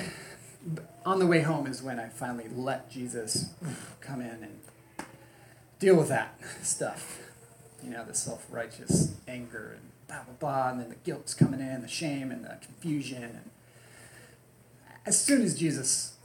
[1.06, 3.50] on the way home is when I finally let Jesus
[4.02, 4.60] come in and
[5.80, 7.20] deal with that stuff.
[7.84, 11.60] You know, the self righteous anger and blah, blah, blah, and then the guilt's coming
[11.60, 13.24] in, the shame and the confusion.
[13.24, 13.50] And
[15.06, 16.16] as soon as Jesus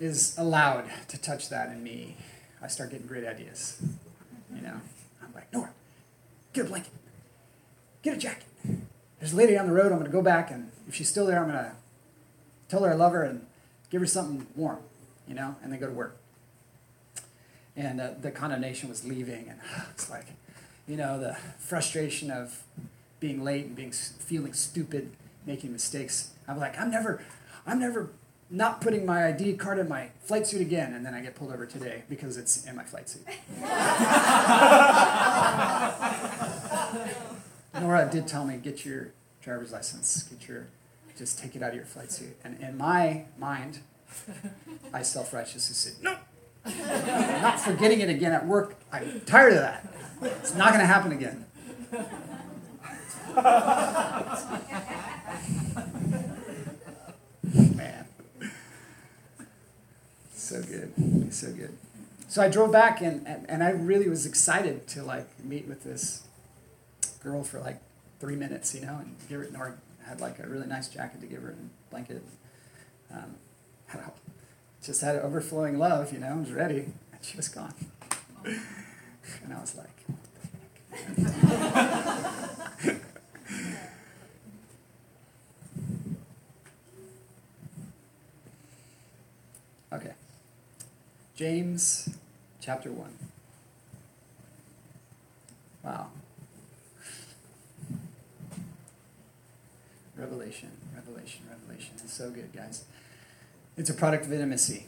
[0.00, 2.16] is allowed to touch that in me,
[2.62, 3.80] I start getting great ideas.
[4.54, 4.80] You know,
[5.22, 5.70] I'm like, Nora,
[6.52, 6.92] get a blanket,
[8.02, 8.46] get a jacket.
[9.18, 9.86] There's a lady on the road.
[9.86, 11.72] I'm going to go back, and if she's still there, I'm going to
[12.68, 13.46] tell her I love her and
[13.90, 14.78] give her something warm,
[15.26, 16.16] you know, and then go to work.
[17.76, 20.26] And uh, the condemnation was leaving, and it's like,
[20.86, 22.62] you know, the frustration of
[23.20, 25.12] being late and being feeling stupid,
[25.46, 26.30] making mistakes.
[26.46, 27.22] I'm like, I'm never,
[27.66, 28.10] I'm never
[28.50, 31.52] not putting my ID card in my flight suit again, and then I get pulled
[31.52, 33.26] over today because it's in my flight suit.
[37.80, 39.12] Nora did tell me, get your
[39.42, 40.66] driver's license, get your,
[41.16, 42.36] just take it out of your flight suit.
[42.42, 43.80] And in my mind,
[44.92, 46.16] I self-righteously said, no,
[46.64, 48.76] I'm not forgetting it again at work.
[48.90, 49.86] I'm tired of that.
[50.22, 51.44] It's not going to happen again.
[57.76, 58.06] Man.
[60.34, 60.92] So good.
[61.32, 61.76] So good.
[62.28, 65.84] So I drove back and, and, and I really was excited to like meet with
[65.84, 66.22] this
[67.22, 67.80] girl for like
[68.20, 69.74] three minutes, you know, and give her, Nora
[70.06, 72.22] had like a really nice jacket to give her and blanket.
[73.10, 73.36] Um,
[74.88, 77.74] just had overflowing love, you know, I was ready, and she was gone.
[78.44, 79.90] And I was like,
[91.38, 92.08] James
[92.60, 93.10] chapter 1.
[95.84, 96.08] Wow.
[100.16, 101.92] Revelation, revelation, revelation.
[102.02, 102.86] It's so good, guys.
[103.76, 104.86] It's a product of intimacy.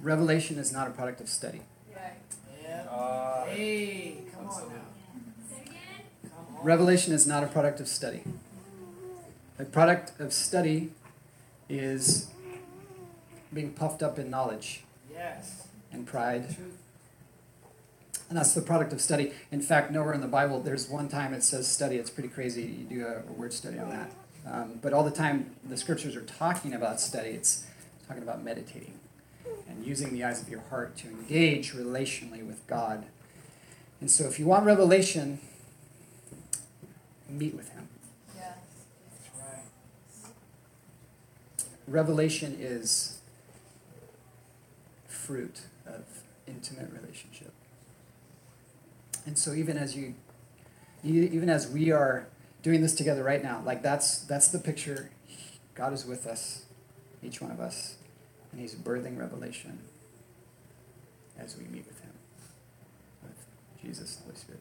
[0.00, 1.62] Revelation is not a product of study.
[2.62, 2.82] Yeah.
[2.88, 6.30] Uh, Hey, come on now.
[6.62, 8.22] Revelation is not a product of study.
[9.58, 10.92] A product of study
[11.68, 12.28] is
[13.52, 14.82] being puffed up in knowledge
[15.12, 15.66] Yes.
[15.92, 16.56] and pride.
[18.28, 19.32] And that's the product of study.
[19.50, 21.96] In fact, nowhere in the Bible, there's one time it says study.
[21.96, 22.62] It's pretty crazy.
[22.62, 24.10] You do a, a word study on that.
[24.46, 27.64] Um, but all the time the scriptures are talking about study, it's
[28.06, 28.94] talking about meditating
[29.68, 33.04] and using the eyes of your heart to engage relationally with God.
[34.00, 35.40] And so if you want revelation,
[37.28, 37.88] meet with Him.
[38.36, 39.64] That's right.
[41.86, 43.18] Revelation is
[45.30, 46.02] fruit of
[46.48, 47.52] intimate relationship.
[49.24, 50.14] And so even as you
[51.04, 52.26] e- even as we are
[52.62, 55.10] doing this together right now, like that's that's the picture
[55.76, 56.64] God is with us,
[57.22, 57.94] each one of us,
[58.50, 59.78] and he's birthing revelation
[61.38, 62.12] as we meet with him.
[63.22, 63.46] With
[63.80, 64.60] Jesus, the Holy Spirit.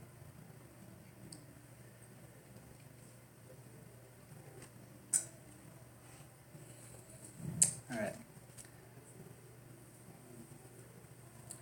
[7.91, 8.13] All right.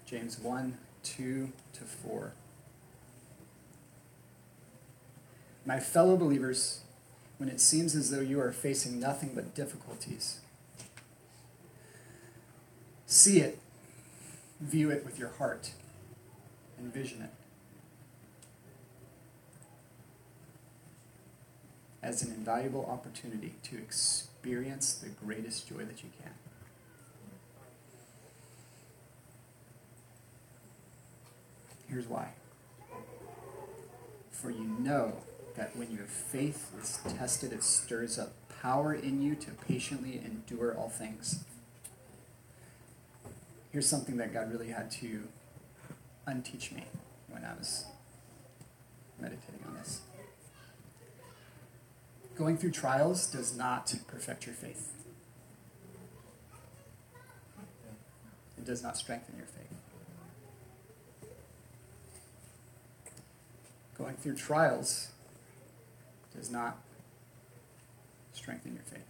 [0.07, 2.31] James 1, 2 to 4.
[5.65, 6.79] My fellow believers,
[7.37, 10.39] when it seems as though you are facing nothing but difficulties,
[13.05, 13.59] see it,
[14.61, 15.71] view it with your heart,
[16.79, 17.31] envision it
[22.01, 26.31] as an invaluable opportunity to experience the greatest joy that you can.
[31.87, 32.29] Here's why.
[34.31, 35.13] For you know
[35.55, 40.75] that when your faith is tested, it stirs up power in you to patiently endure
[40.77, 41.43] all things.
[43.71, 45.27] Here's something that God really had to
[46.27, 46.83] unteach me
[47.29, 47.85] when I was
[49.19, 50.01] meditating on this.
[52.35, 54.93] Going through trials does not perfect your faith.
[58.57, 59.56] It does not strengthen your faith.
[63.97, 65.09] Going through trials
[66.35, 66.77] does not
[68.33, 69.01] strengthen your faith.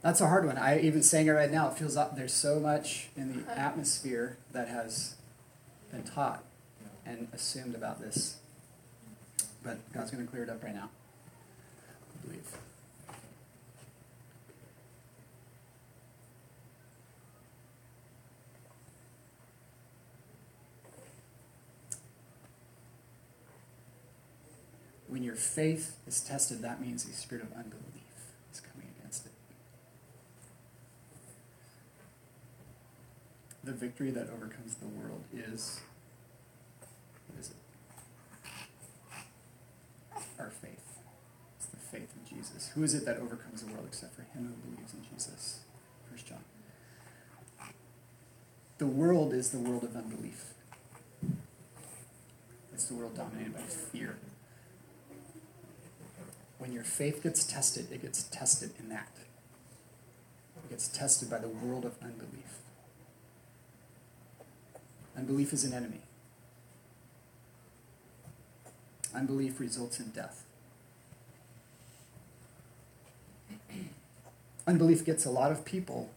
[0.00, 0.56] That's a hard one.
[0.56, 3.60] I even saying it right now, it feels like there's so much in the uh-huh.
[3.60, 5.16] atmosphere that has
[5.90, 6.42] been taught
[7.04, 8.38] and assumed about this.
[9.62, 10.90] But God's going to clear it up right now.
[11.88, 12.44] I believe.
[25.08, 27.82] When your faith is tested, that means the spirit of unbelief
[28.52, 29.32] is coming against it.
[33.64, 35.80] The victory that overcomes the world is
[37.28, 37.56] what is it?
[40.38, 40.98] Our faith.
[41.56, 42.70] It's the faith in Jesus.
[42.74, 45.60] Who is it that overcomes the world except for him who believes in Jesus?
[46.10, 46.44] First John.
[48.76, 50.52] The world is the world of unbelief.
[52.72, 54.18] It's the world dominated by fear.
[56.58, 59.08] When your faith gets tested, it gets tested in that.
[60.64, 62.58] It gets tested by the world of unbelief.
[65.16, 66.02] Unbelief is an enemy.
[69.14, 70.44] Unbelief results in death.
[74.66, 76.10] Unbelief gets a lot of people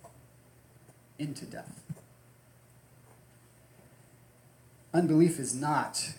[1.17, 1.81] into death.
[4.93, 6.13] Unbelief is not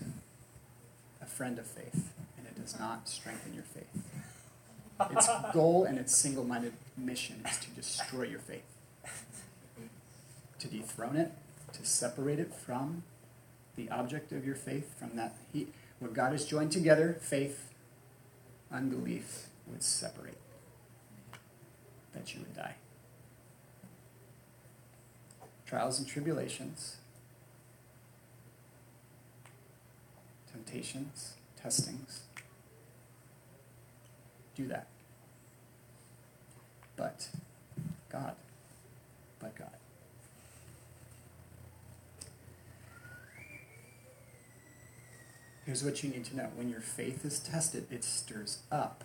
[1.21, 4.12] a friend of faith, and it does not strengthen your faith.
[5.11, 8.65] Its goal and its single minded mission is to destroy your faith,
[10.59, 11.33] to dethrone it,
[11.73, 13.03] to separate it from
[13.77, 15.35] the object of your faith, from that.
[15.53, 17.71] He, what God has joined together, faith,
[18.71, 20.39] unbelief, would separate,
[22.13, 22.75] that you would die.
[25.65, 26.97] Trials and tribulations,
[30.51, 32.23] temptations, testings,
[34.55, 34.87] do that.
[37.03, 37.27] But
[38.13, 38.37] God,
[39.41, 39.71] but God.
[45.67, 49.03] Here's what you need to know when your faith is tested, it stirs up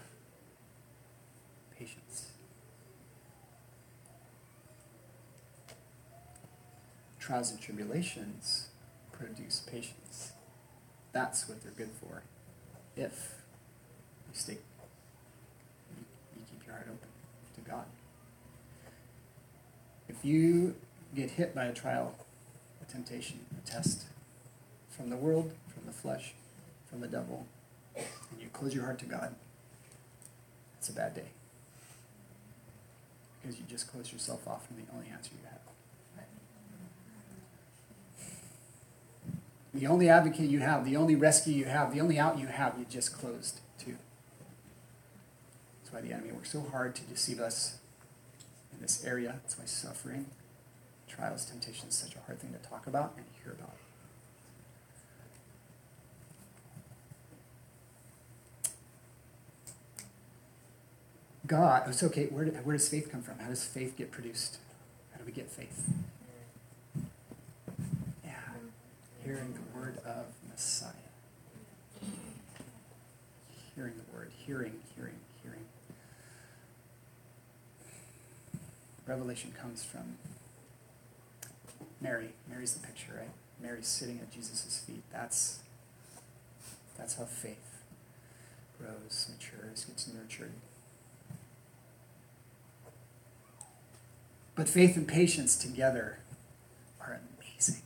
[1.76, 2.34] patience.
[7.20, 8.68] trials and tribulations
[9.12, 10.34] produce patience.
[11.14, 12.22] That's what they're good for.
[12.96, 13.42] If
[14.32, 17.17] you stay, you, keep your heart open
[17.58, 17.86] to God.
[20.08, 20.76] If you
[21.16, 22.16] get hit by a trial,
[22.82, 24.06] a temptation, a test
[24.90, 26.34] from the world, from the flesh,
[26.90, 27.46] from the devil,
[27.96, 29.36] and you close your heart to God,
[30.78, 31.30] it's a bad day.
[33.42, 35.58] Because you just close yourself off from the only answer you have.
[39.74, 42.80] The only advocate you have, the only rescue you have, the only out you have,
[42.80, 43.96] you just closed to.
[45.88, 47.78] That's why the enemy works so hard to deceive us
[48.74, 49.40] in this area.
[49.42, 50.26] That's why suffering,
[51.08, 53.72] trials, temptation is such a hard thing to talk about and hear about.
[61.46, 62.26] God, it's okay.
[62.26, 63.40] Where, where does faith come from?
[63.40, 64.58] How does faith get produced?
[65.14, 65.88] How do we get faith?
[68.26, 68.32] Yeah,
[69.24, 70.92] hearing the word of Messiah.
[73.74, 75.62] Hearing the word, hearing, hearing, hearing.
[79.08, 80.18] Revelation comes from
[82.02, 82.30] Mary.
[82.50, 83.30] Mary's the picture, right?
[83.62, 85.04] Mary's sitting at Jesus' feet.
[85.12, 85.60] That's
[86.98, 87.84] that's how faith
[88.78, 90.52] grows, matures, gets nurtured.
[94.56, 96.20] But faith and patience together
[97.00, 97.84] are amazing.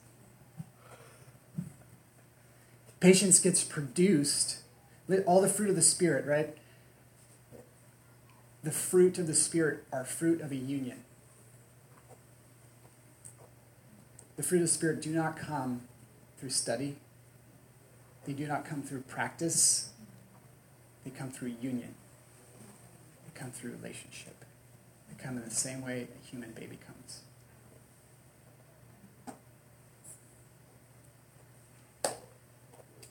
[3.00, 4.60] Patience gets produced,
[5.26, 6.56] all the fruit of the Spirit, right?
[8.64, 11.04] The fruit of the Spirit are fruit of a union.
[14.42, 15.82] The fruit of the Spirit do not come
[16.40, 16.96] through study,
[18.26, 19.92] they do not come through practice,
[21.04, 21.94] they come through union,
[23.24, 24.44] they come through relationship.
[25.08, 27.22] They come in the same way a human baby comes.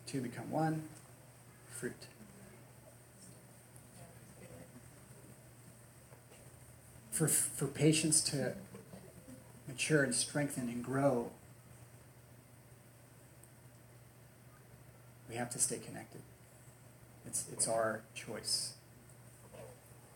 [0.08, 0.82] Two become one,
[1.68, 1.92] fruit.
[7.12, 8.54] For, for patience to
[9.70, 11.30] mature and strengthen and grow,
[15.28, 16.22] we have to stay connected.
[17.26, 18.74] It's, it's our choice.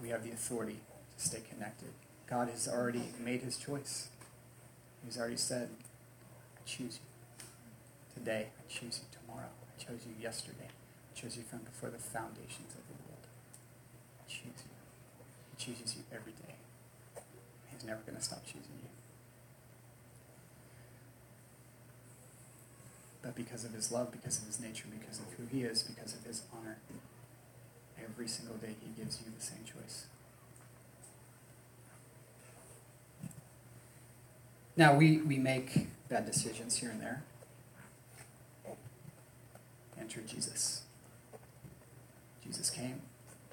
[0.01, 0.79] We have the authority
[1.17, 1.91] to stay connected.
[2.29, 4.09] God has already made his choice.
[5.05, 5.69] He's already said,
[6.57, 7.45] I choose you.
[8.15, 9.19] Today, I choose you.
[9.21, 10.69] Tomorrow, I chose you yesterday.
[10.69, 13.27] I chose you from before the foundations of the world.
[14.19, 14.73] I choose you.
[15.57, 16.55] He chooses you every day.
[17.73, 18.94] He's never going to stop choosing you.
[23.25, 26.15] But because of his love, because of his nature, because of who he is, because
[26.15, 26.77] of his honor,
[27.99, 30.05] every single day he gives you the same choice.
[34.77, 37.23] Now, we, we make bad decisions here and there.
[39.99, 40.83] Enter Jesus.
[42.45, 43.01] Jesus came,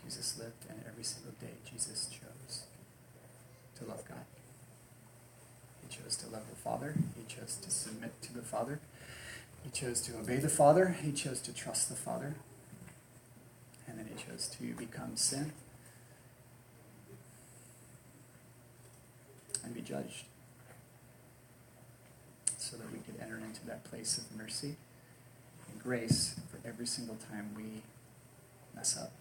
[0.04, 2.64] Jesus lived, and every single day Jesus chose
[3.80, 4.26] to love God.
[5.88, 8.80] He chose to love the Father, he chose to submit to the Father,
[9.64, 12.36] he chose to obey the Father, he chose to trust the Father,
[13.88, 15.53] and then he chose to become sin
[19.64, 20.26] and be judged
[22.57, 24.76] so that we could enter into that place of mercy
[25.70, 27.82] and grace for every single time we
[28.76, 29.12] mess up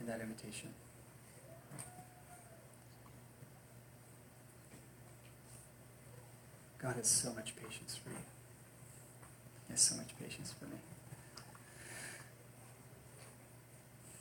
[0.00, 0.70] in that invitation.
[6.78, 8.37] God has so much patience for you.
[9.78, 10.76] He has so much patience for me.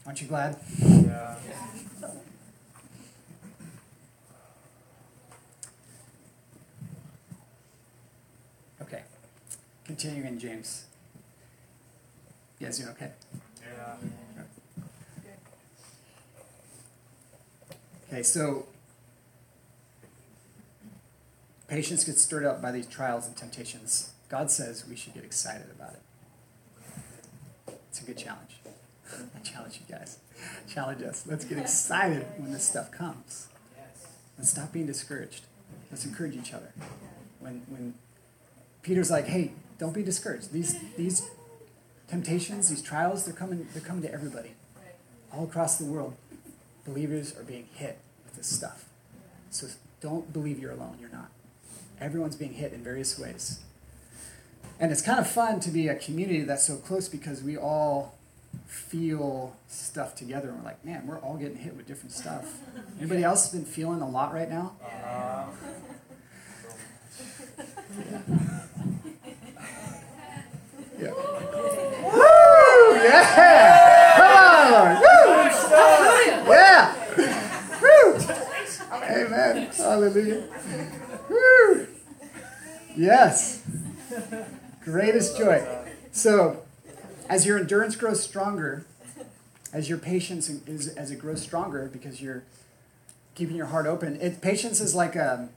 [0.05, 0.55] Aren't you glad?
[0.79, 1.35] Yeah.
[8.83, 9.01] Okay.
[9.83, 10.85] Continuing James.
[12.59, 13.11] Yes, You guys doing okay?
[13.65, 13.95] Yeah.
[18.07, 18.67] Okay, so
[21.67, 24.11] patience gets stirred up by these trials and temptations.
[24.29, 27.79] God says we should get excited about it.
[27.89, 28.57] It's a good challenge.
[29.35, 30.19] I challenge you guys.
[30.67, 31.25] Challenge us.
[31.25, 33.47] Let's get excited when this stuff comes.
[34.37, 35.45] Let's stop being discouraged.
[35.89, 36.73] Let's encourage each other.
[37.39, 37.93] When when
[38.83, 40.51] Peter's like, hey, don't be discouraged.
[40.51, 41.29] These these
[42.07, 44.51] temptations, these trials, they're coming they're coming to everybody.
[45.33, 46.15] All across the world,
[46.85, 48.85] believers are being hit with this stuff.
[49.49, 49.67] So
[50.01, 50.97] don't believe you're alone.
[50.99, 51.31] You're not.
[51.99, 53.61] Everyone's being hit in various ways.
[54.79, 58.15] And it's kind of fun to be a community that's so close because we all
[58.67, 62.59] feel stuff together and we're like, man, we're all getting hit with different stuff.
[62.99, 64.73] Anybody else been feeling a lot right now?
[64.83, 65.45] Uh,
[70.99, 71.11] Yeah.
[71.11, 72.95] Woo!
[73.03, 74.13] Yeah!
[74.17, 74.97] Come on, Lord.
[76.47, 76.53] Woo!
[76.53, 76.81] Yeah!
[77.81, 78.07] Woo!
[79.03, 79.69] Amen.
[79.77, 80.43] Hallelujah.
[81.29, 81.87] Woo!
[82.95, 83.61] Yes.
[84.87, 85.67] Greatest joy.
[86.13, 86.63] So,
[87.27, 88.85] as your endurance grows stronger,
[89.73, 92.43] as your patience is as it grows stronger because you're
[93.35, 94.17] keeping your heart open.
[94.21, 95.49] It, patience is like a,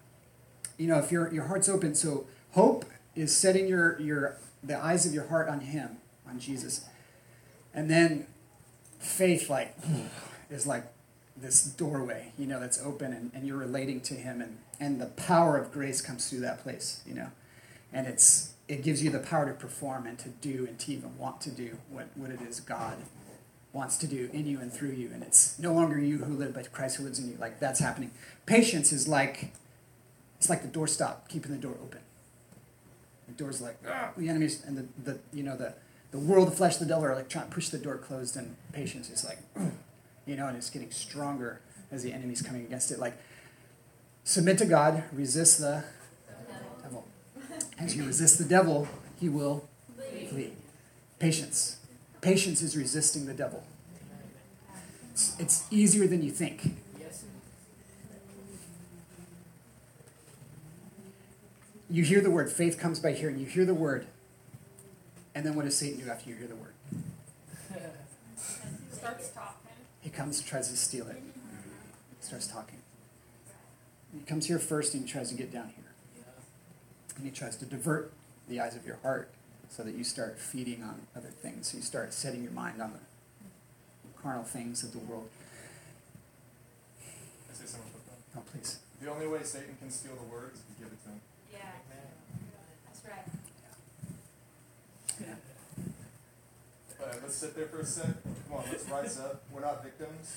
[0.78, 1.95] you know, if your your heart's open.
[1.95, 6.87] So hope is setting your your the eyes of your heart on Him, on Jesus,
[7.72, 8.26] and then
[8.99, 9.76] faith like
[10.51, 10.87] is like
[11.37, 15.07] this doorway, you know, that's open and, and you're relating to Him, and and the
[15.07, 17.28] power of grace comes through that place, you know,
[17.93, 21.18] and it's it gives you the power to perform and to do and to even
[21.18, 22.98] want to do what, what it is God
[23.72, 25.10] wants to do in you and through you.
[25.12, 27.36] And it's no longer you who live, but Christ who lives in you.
[27.36, 28.12] Like that's happening.
[28.46, 29.52] Patience is like
[30.38, 31.98] it's like the doorstop, keeping the door open.
[33.26, 35.74] The door's like ah, the enemies and the, the you know the
[36.12, 38.56] the world, the flesh, the devil are like trying to push the door closed, and
[38.72, 39.38] patience is like
[40.26, 41.60] you know, and it's getting stronger
[41.90, 43.00] as the enemy's coming against it.
[43.00, 43.18] Like
[44.22, 45.82] submit to God, resist the.
[47.81, 48.87] As you resist the devil,
[49.18, 49.68] he will
[50.28, 50.53] flee.
[51.18, 51.78] Patience.
[52.20, 53.64] Patience is resisting the devil.
[55.12, 56.74] It's, it's easier than you think.
[61.89, 62.53] You hear the word.
[62.53, 63.39] Faith comes by hearing.
[63.39, 64.07] You hear the word.
[65.35, 66.74] And then what does Satan do after you hear the word?
[68.93, 69.72] Starts talking.
[70.01, 71.16] He comes, tries to steal it.
[71.16, 72.78] He Starts talking.
[74.12, 75.80] He comes here first and he tries to get down here.
[77.16, 78.12] And he tries to divert
[78.48, 79.28] the eyes of your heart
[79.68, 81.68] so that you start feeding on other things.
[81.68, 83.00] So you start setting your mind on the
[84.22, 85.28] carnal things of the world.
[87.00, 88.38] I say something about that.
[88.38, 88.78] Oh, please.
[89.02, 91.20] The only way Satan can steal the word is to give it to him.
[91.52, 91.58] Yeah.
[92.86, 93.26] That's right.
[95.20, 95.49] Yeah.
[97.01, 98.07] But let's sit there for a sec.
[98.48, 99.42] Come on, let's rise up.
[99.51, 100.36] We're not victims.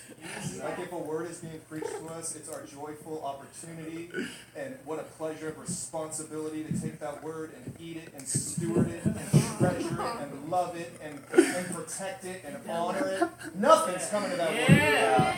[0.64, 4.10] Like if a word is being preached to us, it's our joyful opportunity
[4.56, 8.88] and what a pleasure of responsibility to take that word and eat it and steward
[8.90, 9.16] it and
[9.60, 13.24] treasure it and love it and, and protect it and honor it.
[13.56, 14.70] Nothing's coming to that word.
[14.70, 15.34] Yeah.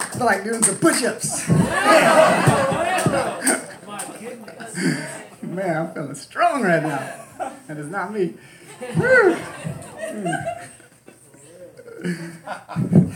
[0.00, 1.48] I feel like doing some push-ups.
[5.42, 7.25] Man, I'm feeling strong right now.
[7.68, 8.34] And it's not me.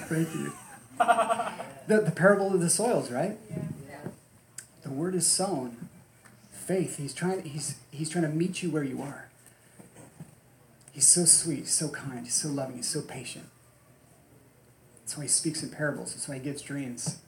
[0.09, 0.53] Thank you.
[1.86, 3.36] The, the parable of the soils, right?
[4.82, 5.88] The word is sown.
[6.53, 6.98] Faith.
[6.98, 7.42] He's trying.
[7.42, 9.30] He's he's trying to meet you where you are.
[10.92, 13.46] He's so sweet, so kind, he's so loving, he's so patient.
[15.01, 16.12] That's why he speaks in parables.
[16.12, 17.18] That's why he gives dreams.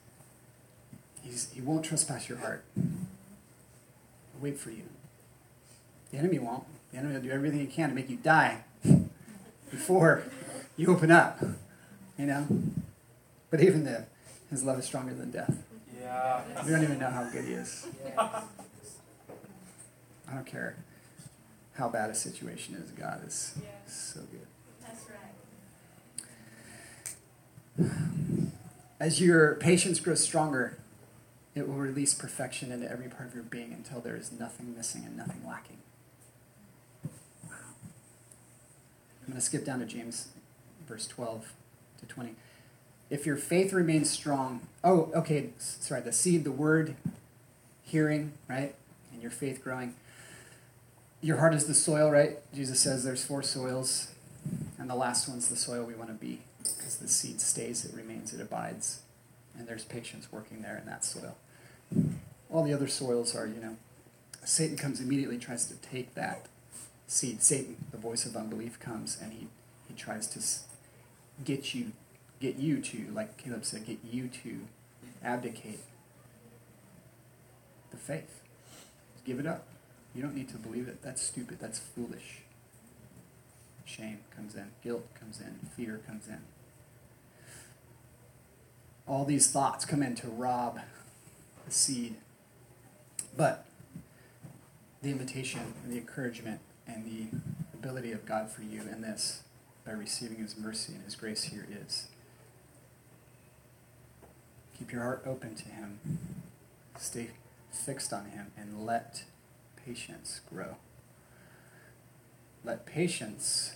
[1.23, 2.63] He's, he won't trespass your heart.
[2.75, 4.83] He'll wait for you.
[6.11, 6.65] The enemy won't.
[6.93, 8.63] The enemy will do everything he can to make you die
[9.71, 10.23] before
[10.77, 11.41] you open up.
[12.17, 12.47] You know?
[13.49, 14.05] But even then,
[14.49, 15.53] his love is stronger than death.
[15.99, 16.41] Yeah.
[16.63, 17.87] We don't even know how good he is.
[18.17, 18.43] I
[20.33, 20.77] don't care
[21.73, 22.91] how bad a situation is.
[22.91, 23.55] God is
[23.87, 24.47] so good.
[24.81, 25.05] That's
[27.79, 28.51] right.
[28.99, 30.77] As your patience grows stronger,
[31.55, 35.03] it will release perfection into every part of your being until there is nothing missing
[35.05, 35.77] and nothing lacking.
[37.43, 37.51] Wow.
[39.23, 40.27] I'm going to skip down to James,
[40.85, 41.53] verse 12
[41.99, 42.35] to 20.
[43.09, 46.95] If your faith remains strong, oh, okay, sorry, the seed, the word,
[47.83, 48.75] hearing, right?
[49.13, 49.95] And your faith growing.
[51.21, 52.39] Your heart is the soil, right?
[52.53, 54.11] Jesus says there's four soils,
[54.77, 57.95] and the last one's the soil we want to be because the seed stays, it
[57.95, 59.03] remains, it abides,
[59.57, 61.37] and there's patience working there in that soil.
[62.49, 63.77] All the other soils are, you know,
[64.43, 66.47] Satan comes immediately, tries to take that
[67.07, 67.41] seed.
[67.41, 69.47] Satan, the voice of unbelief, comes and he,
[69.87, 70.39] he tries to
[71.43, 71.91] get you,
[72.39, 74.61] get you to, like Caleb said, get you to
[75.23, 75.79] abdicate
[77.91, 78.41] the faith.
[79.25, 79.65] Give it up.
[80.13, 81.01] You don't need to believe it.
[81.01, 81.57] That's stupid.
[81.59, 82.41] That's foolish.
[83.85, 86.39] Shame comes in, guilt comes in, fear comes in.
[89.07, 90.79] All these thoughts come in to rob
[91.65, 92.15] the seed.
[93.35, 93.65] But
[95.01, 97.37] the invitation and the encouragement and the
[97.73, 99.43] ability of God for you in this
[99.85, 102.07] by receiving His mercy and His grace here is
[104.77, 105.99] keep your heart open to Him,
[106.97, 107.31] stay
[107.71, 109.23] fixed on Him, and let
[109.85, 110.77] patience grow.
[112.63, 113.75] Let patience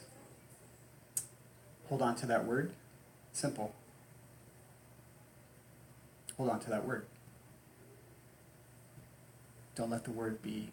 [1.89, 2.71] hold on to that word.
[3.33, 3.73] Simple.
[6.37, 7.05] Hold on to that word.
[9.75, 10.69] Don't let the word be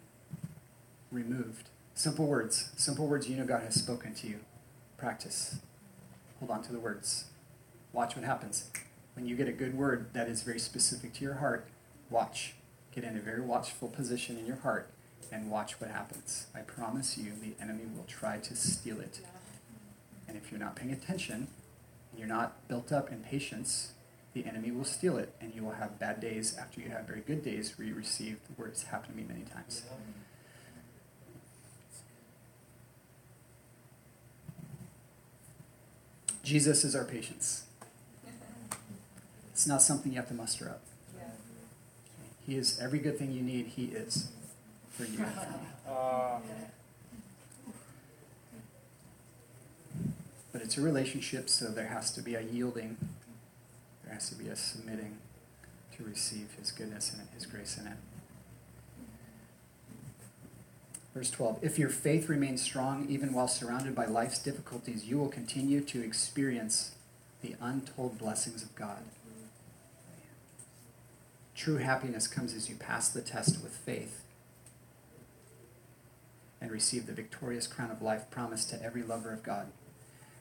[1.11, 1.69] removed.
[1.97, 2.71] Simple words.
[2.75, 4.41] Simple words you know God has spoken to you.
[4.97, 5.59] Practice.
[6.39, 7.25] Hold on to the words.
[7.93, 8.69] Watch what happens.
[9.13, 11.69] When you get a good word that is very specific to your heart,
[12.09, 12.55] watch.
[12.93, 14.89] Get in a very watchful position in your heart
[15.31, 16.47] and watch what happens.
[16.53, 19.21] I promise you, the enemy will try to steal it.
[20.27, 21.47] And if you're not paying attention,
[22.11, 23.93] and you're not built up in patience,
[24.33, 27.21] the enemy will steal it, and you will have bad days after you have very
[27.21, 28.71] good days where you receive the word.
[28.71, 29.83] It's happened to me many times.
[36.45, 37.63] Jesus is our patience.
[39.51, 40.83] It's not something you have to muster up.
[42.45, 44.29] He is every good thing you need, He is
[44.91, 45.25] for you.
[45.89, 46.37] Uh,
[50.53, 52.97] but it's a relationship, so there has to be a yielding,
[54.03, 55.17] there has to be a submitting
[55.97, 57.97] to receive His goodness and His grace in it.
[61.15, 65.29] Verse 12 If your faith remains strong, even while surrounded by life's difficulties, you will
[65.29, 66.93] continue to experience
[67.41, 68.99] the untold blessings of God.
[71.55, 74.21] True happiness comes as you pass the test with faith
[76.59, 79.67] and receive the victorious crown of life promised to every lover of God.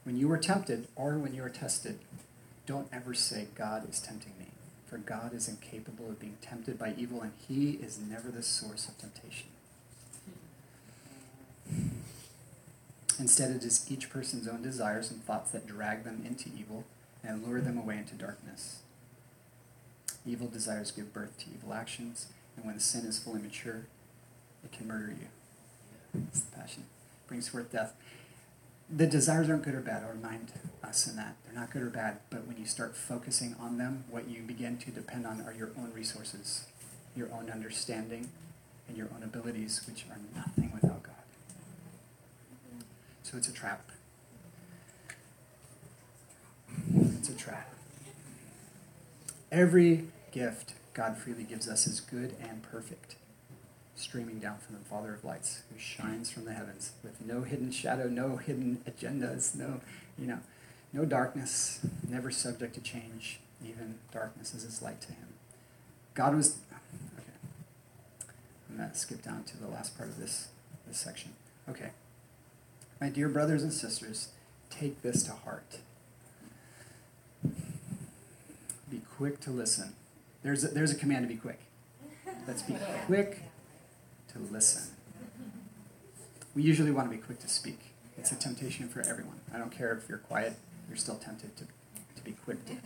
[0.03, 2.01] When you are tempted or when you are tested,
[2.67, 4.47] don't ever say, God is tempting me.
[4.87, 8.89] For God is incapable of being tempted by evil, and He is never the source
[8.89, 9.49] of temptation.
[13.19, 16.85] Instead, it is each person's own desires and thoughts that drag them into evil
[17.23, 18.81] and lure them away into darkness.
[20.27, 23.87] Evil desires give birth to evil actions, and when sin is fully mature,
[24.65, 26.21] it can murder you.
[26.29, 26.85] It's the passion.
[27.27, 27.95] Brings forth death.
[28.91, 30.03] The desires aren't good or bad.
[30.03, 30.53] I'll remind
[30.83, 31.37] us in that.
[31.45, 34.77] They're not good or bad, but when you start focusing on them, what you begin
[34.79, 36.67] to depend on are your own resources,
[37.17, 38.29] your own understanding,
[38.89, 40.94] and your own abilities, which are nothing without.
[43.35, 43.91] So it's a trap.
[46.95, 47.69] It's a trap.
[49.51, 53.17] Every gift God freely gives us is good and perfect,
[53.97, 57.73] streaming down from the Father of lights, who shines from the heavens with no hidden
[57.73, 59.81] shadow, no hidden agendas, no,
[60.17, 60.39] you know,
[60.93, 63.41] no darkness, never subject to change.
[63.67, 65.27] Even darkness is as light to him.
[66.15, 66.59] God was
[67.19, 67.33] okay.
[68.71, 70.51] I'm gonna skip down to the last part of this
[70.87, 71.33] this section.
[71.69, 71.91] Okay.
[73.05, 74.29] My dear brothers and sisters,
[74.71, 75.81] take this to heart.
[78.91, 79.93] Be quick to listen
[80.43, 81.61] there's a, there's a command to be quick.
[82.49, 83.43] Let's be quick
[84.33, 84.95] to listen.
[86.55, 87.79] We usually want to be quick to speak.
[88.17, 89.39] It's a temptation for everyone.
[89.55, 90.55] I don't care if you're quiet,
[90.89, 92.77] you're still tempted to, to be quick to.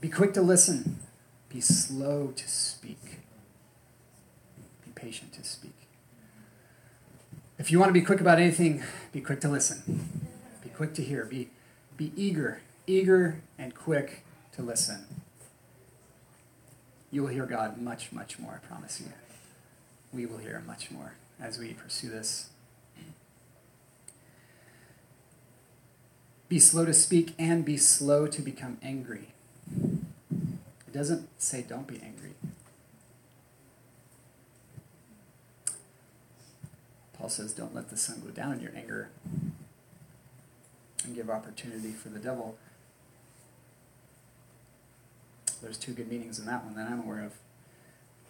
[0.00, 0.96] Be quick to listen.
[1.50, 3.15] Be slow to speak.
[5.06, 5.86] Patient to speak.
[7.60, 8.82] If you want to be quick about anything,
[9.12, 10.34] be quick to listen.
[10.64, 11.24] Be quick to hear.
[11.24, 11.48] Be
[11.96, 14.24] be eager, eager and quick
[14.56, 15.06] to listen.
[17.12, 19.12] You will hear God much, much more, I promise you.
[20.12, 22.48] We will hear much more as we pursue this.
[26.48, 29.28] Be slow to speak and be slow to become angry.
[29.72, 32.34] It doesn't say don't be angry.
[37.26, 39.10] Paul says don't let the sun go down in your anger
[41.02, 42.56] and give opportunity for the devil.
[45.60, 47.32] There's two good meanings in that one that I'm aware of.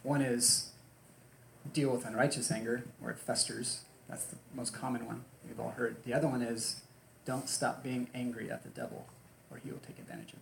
[0.03, 0.71] One is
[1.75, 3.83] deal with unrighteous anger, where it festers.
[4.09, 5.97] That's the most common one we've all heard.
[6.07, 6.81] The other one is
[7.27, 9.05] don't stop being angry at the devil,
[9.51, 10.39] or he will take advantage of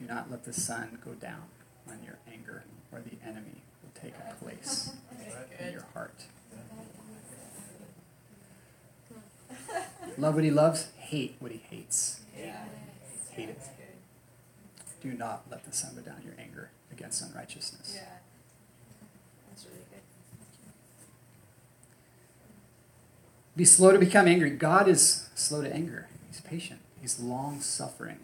[0.00, 0.06] you.
[0.08, 1.44] Do not let the sun go down
[1.88, 3.62] on your anger, or the enemy
[4.02, 4.92] take a place
[5.58, 6.24] in your heart.
[10.18, 12.20] Love what he loves, hate what he hates.
[12.38, 12.64] Yeah.
[13.30, 13.60] Hate it.
[15.02, 17.92] Do not let the sun go down your anger against unrighteousness.
[17.94, 18.02] Yeah.
[19.50, 20.00] That's really good.
[23.56, 24.50] Be slow to become angry.
[24.50, 26.08] God is slow to anger.
[26.28, 26.80] He's patient.
[27.00, 28.18] He's long suffering.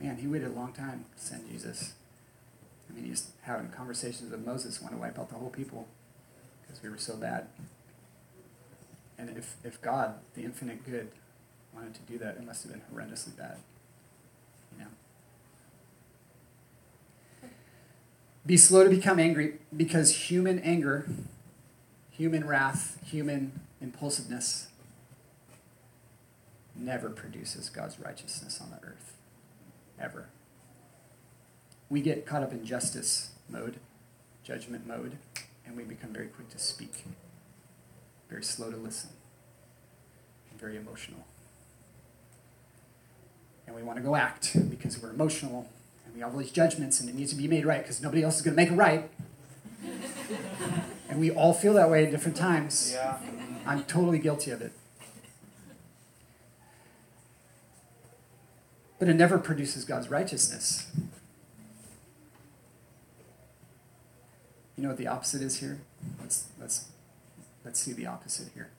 [0.00, 1.92] Man, he waited a long time to send Jesus.
[2.92, 5.88] I mean, he's having conversations with Moses, want to wipe out the whole people
[6.62, 7.46] because we were so bad.
[9.18, 11.08] And if, if God, the infinite good,
[11.74, 13.56] wanted to do that, it must have been horrendously bad.
[14.76, 14.90] You know?
[18.44, 21.08] Be slow to become angry because human anger,
[22.10, 24.68] human wrath, human impulsiveness
[26.74, 29.14] never produces God's righteousness on the earth.
[30.00, 30.28] Ever.
[31.92, 33.76] We get caught up in justice mode,
[34.42, 35.18] judgment mode,
[35.66, 37.04] and we become very quick to speak,
[38.30, 39.10] very slow to listen,
[40.50, 41.26] and very emotional.
[43.66, 45.68] And we want to go act because we're emotional
[46.06, 48.22] and we have all these judgments and it needs to be made right because nobody
[48.22, 49.10] else is going to make it right.
[51.10, 52.92] and we all feel that way at different times.
[52.94, 53.18] Yeah.
[53.66, 54.72] I'm totally guilty of it.
[58.98, 60.90] But it never produces God's righteousness.
[64.76, 65.80] You know what the opposite is here?
[66.20, 66.86] Let's let's
[67.64, 68.70] let's see the opposite here.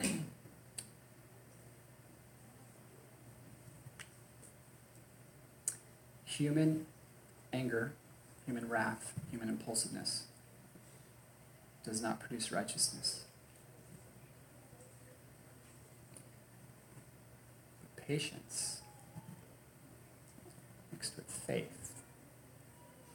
[6.24, 6.86] human
[7.52, 7.92] anger,
[8.46, 10.24] human wrath, human impulsiveness
[11.84, 13.24] does not produce righteousness.
[17.96, 18.82] Patience
[20.90, 21.92] mixed with faith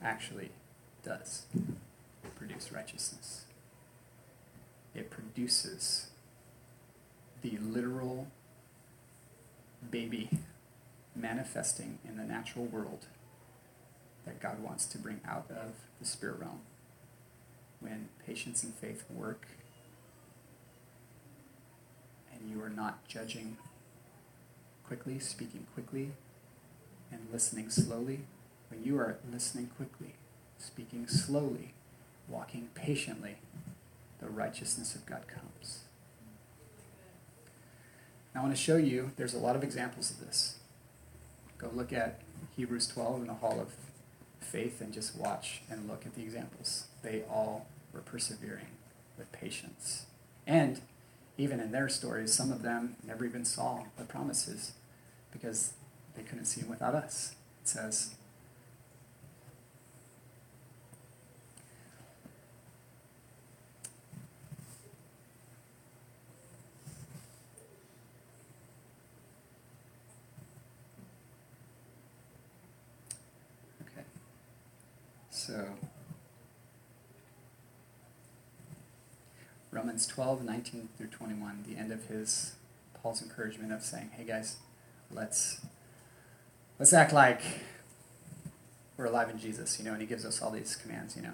[0.02, 0.52] actually
[1.08, 1.46] does
[2.36, 3.46] produce righteousness.
[4.94, 6.10] It produces
[7.42, 8.28] the literal
[9.90, 10.30] baby
[11.16, 13.06] manifesting in the natural world
[14.26, 16.62] that God wants to bring out of the spirit realm.
[17.80, 19.48] When patience and faith work,
[22.34, 23.58] and you are not judging
[24.86, 26.12] quickly, speaking quickly,
[27.12, 28.22] and listening slowly,
[28.70, 30.17] when you are listening quickly,
[30.60, 31.74] speaking slowly,
[32.28, 33.38] walking patiently,
[34.20, 35.80] the righteousness of God comes.
[38.36, 40.60] I want to show you, there's a lot of examples of this.
[41.58, 42.22] Go look at
[42.56, 43.74] Hebrews 12 in the Hall of
[44.40, 46.88] Faith and just watch and look at the examples.
[47.02, 48.68] They all were persevering
[49.18, 50.06] with patience.
[50.46, 50.82] And
[51.38, 54.74] even in their stories, some of them never even saw the promises
[55.32, 55.74] because
[56.16, 57.36] they couldn't see them without us.
[57.62, 58.16] It says,
[73.82, 74.06] Okay.
[75.48, 75.66] So,
[79.72, 82.56] Romans 12, 19 through 21, the end of his,
[83.02, 84.58] Paul's encouragement of saying, hey guys,
[85.10, 85.62] let's,
[86.80, 87.42] let's act like
[88.98, 91.34] we're alive in Jesus, you know, and he gives us all these commands, you know,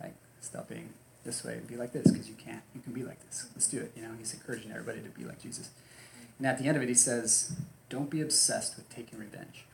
[0.00, 0.88] like stop being
[1.24, 2.62] this way and be like this because you can't.
[2.74, 3.46] You can be like this.
[3.54, 4.10] Let's do it, you know.
[4.18, 5.70] He's encouraging everybody to be like Jesus.
[6.38, 7.54] And at the end of it, he says,
[7.88, 9.66] don't be obsessed with taking revenge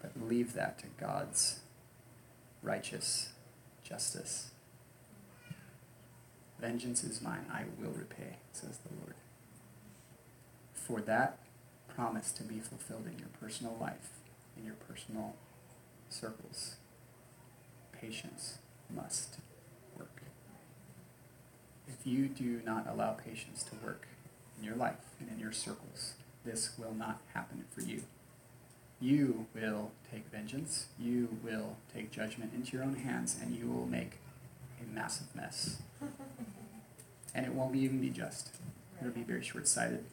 [0.00, 1.60] but leave that to God's
[2.62, 3.30] righteous
[3.82, 4.50] justice.
[6.60, 9.14] Vengeance is mine, I will repay, says the Lord.
[10.74, 11.38] For that
[11.88, 14.10] promise to be fulfilled in your personal life,
[14.56, 15.36] in your personal
[16.08, 16.76] circles,
[17.92, 18.58] patience
[18.94, 19.38] must
[19.98, 20.22] work.
[21.88, 24.06] If you do not allow patience to work
[24.58, 28.02] in your life and in your circles, this will not happen for you
[29.00, 33.86] you will take vengeance, you will take judgment into your own hands, and you will
[33.86, 34.18] make
[34.80, 35.80] a massive mess.
[37.34, 38.50] and it won't even be just.
[39.00, 40.04] It'll be very short sighted,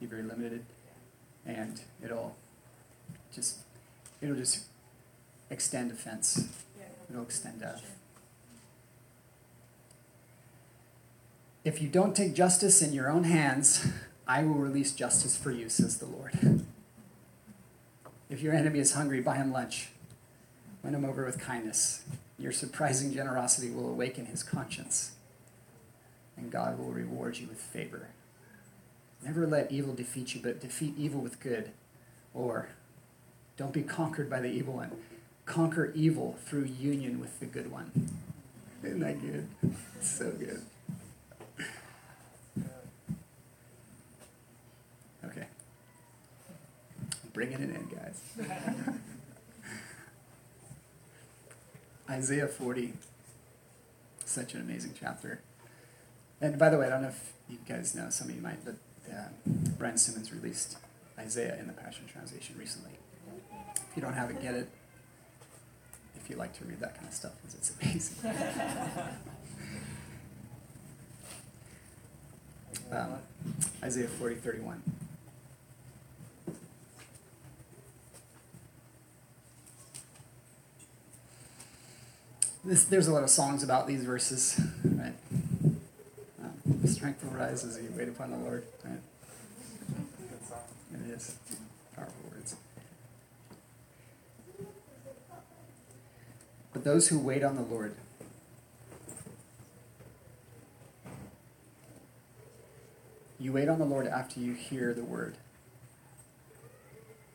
[0.00, 0.64] be very limited,
[1.44, 2.36] and it'll
[3.34, 3.58] just
[4.20, 4.64] it'll just
[5.50, 6.48] extend offense.
[7.10, 7.96] It'll extend death.
[11.64, 13.88] If you don't take justice in your own hands,
[14.26, 16.64] I will release justice for you, says the Lord.
[18.28, 19.88] If your enemy is hungry, buy him lunch.
[20.82, 22.04] Win him over with kindness.
[22.38, 25.12] Your surprising generosity will awaken his conscience,
[26.36, 28.08] and God will reward you with favor.
[29.24, 31.70] Never let evil defeat you, but defeat evil with good.
[32.34, 32.68] Or
[33.56, 34.92] don't be conquered by the evil one.
[35.46, 37.90] Conquer evil through union with the good one.
[38.82, 39.48] Isn't that good?
[40.00, 40.62] so good.
[45.24, 45.46] Okay.
[47.36, 48.18] Bringing it in, guys.
[52.08, 52.94] Isaiah 40.
[54.24, 55.42] Such an amazing chapter.
[56.40, 58.64] And by the way, I don't know if you guys know, some of you might,
[58.64, 58.76] but
[59.12, 59.28] uh,
[59.76, 60.78] Brian Simmons released
[61.18, 62.92] Isaiah in the Passion Translation recently.
[63.90, 64.70] If you don't have it, get it.
[66.14, 68.30] If you like to read that kind of stuff, because it's amazing.
[72.92, 73.18] um,
[73.82, 74.82] Isaiah 40, 31.
[82.66, 85.12] This, there's a lot of songs about these verses, right?
[86.42, 88.64] Um, strength will rise as you wait upon the Lord.
[88.84, 88.98] Right?
[90.92, 91.36] It is
[91.94, 92.56] powerful words.
[96.72, 97.94] But those who wait on the Lord,
[103.38, 105.36] you wait on the Lord after you hear the word.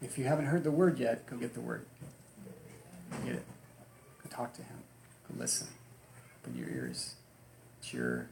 [0.02, 1.86] If you haven't heard the word yet, go get the word.
[3.24, 3.46] Get it.
[4.24, 4.80] Go talk to him.
[5.38, 5.68] Listen.
[6.44, 7.16] Open your ears.
[7.80, 8.30] It's your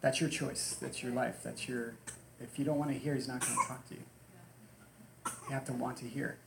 [0.00, 0.76] that's your choice.
[0.80, 1.40] That's your life.
[1.42, 1.94] That's your
[2.40, 4.00] if you don't want to hear, he's not going to talk to you.
[5.48, 6.38] You have to want to hear.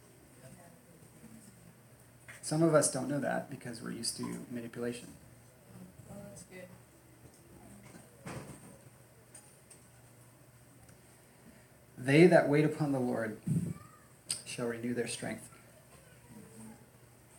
[2.42, 5.08] Some of us don't know that because we're used to manipulation.
[6.12, 6.68] Oh, that's good.
[11.98, 13.38] They that wait upon the Lord
[14.46, 15.50] shall renew their strength.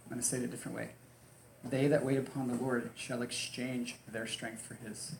[0.06, 0.90] I'm going to say it a different way.
[1.64, 5.16] They that wait upon the Lord shall exchange their strength for his.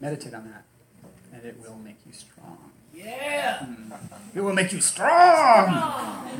[0.00, 0.64] Meditate on that,
[1.32, 2.70] and it will make you strong.
[2.94, 3.58] Yeah.
[3.64, 3.92] Hmm.
[4.34, 5.68] It will make you strong!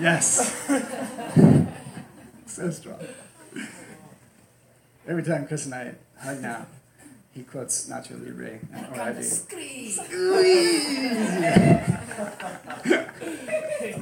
[0.01, 0.55] Yes.
[2.47, 2.99] so strong.
[5.09, 6.66] Every time Chris and I hug now,
[7.37, 8.61] he quotes Nacho Libre,
[8.95, 9.22] or I do.
[9.22, 9.99] Squeeze.
[9.99, 10.05] I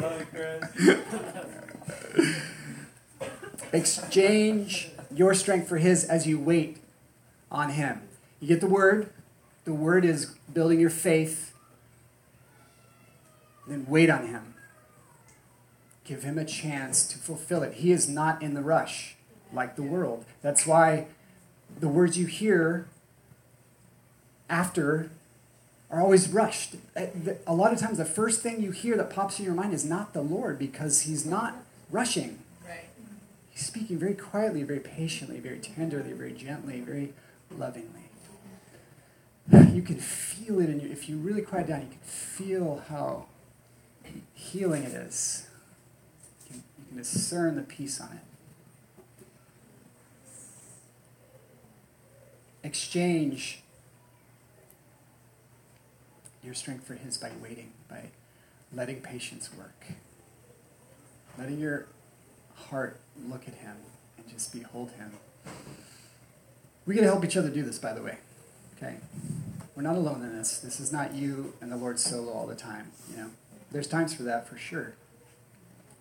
[0.00, 0.62] love you, Chris.
[3.72, 6.78] Exchange your strength for his as you wait
[7.50, 8.02] on him.
[8.38, 9.10] You get the word.
[9.64, 11.54] The word is building your faith.
[13.66, 14.54] Then wait on him.
[16.04, 17.74] Give him a chance to fulfill it.
[17.74, 19.16] He is not in the rush
[19.52, 20.24] like the world.
[20.40, 21.08] That's why
[21.80, 22.86] the words you hear
[24.48, 25.10] after
[25.90, 26.74] are always rushed.
[26.96, 27.06] Uh,
[27.46, 29.84] a lot of times, the first thing you hear that pops in your mind is
[29.84, 31.54] not the Lord because he's not
[31.90, 32.40] rushing.
[32.66, 32.88] Right.
[33.50, 37.12] He's speaking very quietly, very patiently, very tenderly, very gently, very
[37.56, 38.00] lovingly.
[39.52, 43.26] You can feel it in your, if you really quiet down, you can feel how
[44.34, 45.46] healing it is.
[46.46, 48.20] You can, you can discern the peace on it.
[52.62, 53.63] Exchange
[56.44, 58.10] your strength for His by waiting, by
[58.72, 59.86] letting patience work,
[61.38, 61.86] letting your
[62.54, 63.76] heart look at Him
[64.16, 65.12] and just behold Him.
[66.86, 68.18] We to help each other do this, by the way.
[68.76, 68.96] Okay?
[69.74, 70.58] We're not alone in this.
[70.58, 72.92] This is not you and the Lord solo all the time.
[73.10, 73.30] You know,
[73.72, 74.94] there's times for that for sure.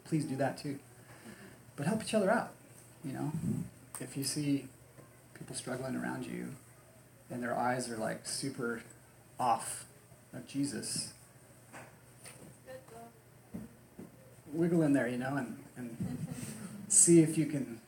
[0.06, 0.80] Please do that too.
[1.76, 2.52] But help each other out.
[3.04, 3.32] You know,
[4.00, 4.68] if you see
[5.34, 6.50] people struggling around you
[7.32, 8.84] and their eyes are like super
[9.40, 9.86] off
[10.34, 11.14] of Jesus,
[14.52, 16.28] wiggle in there, you know, and, and
[16.88, 17.80] see if you can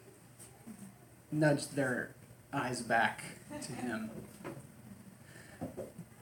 [1.32, 2.10] nudge their
[2.54, 3.24] eyes back
[3.62, 4.10] to Him.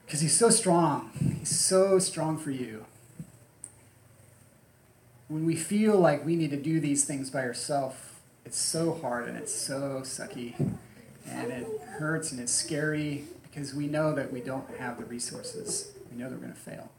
[0.06, 1.12] Because He's so strong.
[1.40, 2.86] He's so strong for you.
[5.28, 7.96] When we feel like we need to do these things by ourselves,
[8.46, 10.54] it's so hard and it's so sucky
[11.28, 11.68] and it
[11.98, 15.94] hurts and it's scary because we know that we don't have the resources.
[16.14, 16.92] We know that we're going to fail.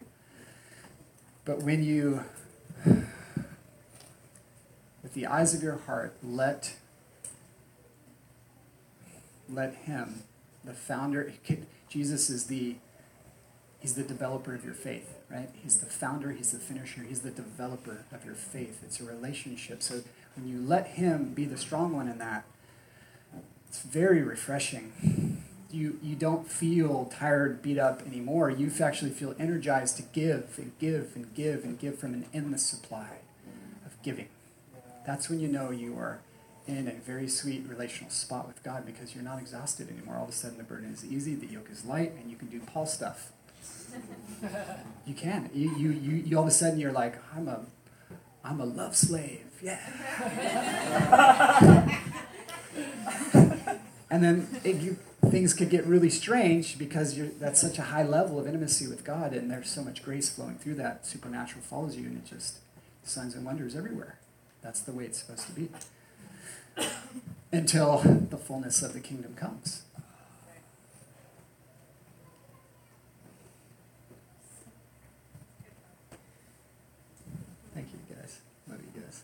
[1.45, 2.25] But when you,
[5.03, 6.75] with the eyes of your heart, let
[9.49, 10.23] let him,
[10.65, 11.33] the founder,
[11.89, 12.77] Jesus is the
[13.79, 15.51] he's the developer of your faith, right?
[15.62, 18.83] He's the founder, he's the finisher, he's the developer of your faith.
[18.83, 19.83] It's a relationship.
[19.83, 20.01] So
[20.35, 22.47] when you let him be the strong one in that,
[23.69, 25.43] it's very refreshing.
[25.75, 28.49] You, you don't feel tired, beat up anymore.
[28.49, 32.62] You actually feel energized to give and give and give and give from an endless
[32.64, 33.18] supply
[33.85, 34.29] of giving.
[35.05, 36.20] That's when you know you are
[36.68, 40.14] in a very sweet relational spot with God because you're not exhausted anymore.
[40.16, 42.47] All of a sudden, the burden is easy, the yoke is light, and you can
[42.49, 43.33] do Paul stuff.
[45.07, 45.51] you can.
[45.53, 47.62] You, you, you, you, all of a sudden, you're like, I'm a,
[48.45, 49.45] I'm a love slave.
[49.61, 49.81] Yeah.
[54.11, 54.97] and then it, you,
[55.31, 59.05] things could get really strange because you're, that's such a high level of intimacy with
[59.05, 61.07] God, and there's so much grace flowing through that.
[61.07, 62.59] Supernatural follows you, and it just
[63.03, 64.18] signs and wonders everywhere.
[64.62, 65.68] That's the way it's supposed to be.
[67.53, 67.99] Until
[68.31, 69.83] the fullness of the kingdom comes.
[77.75, 78.39] Thank you, guys.
[78.68, 79.22] Love you guys.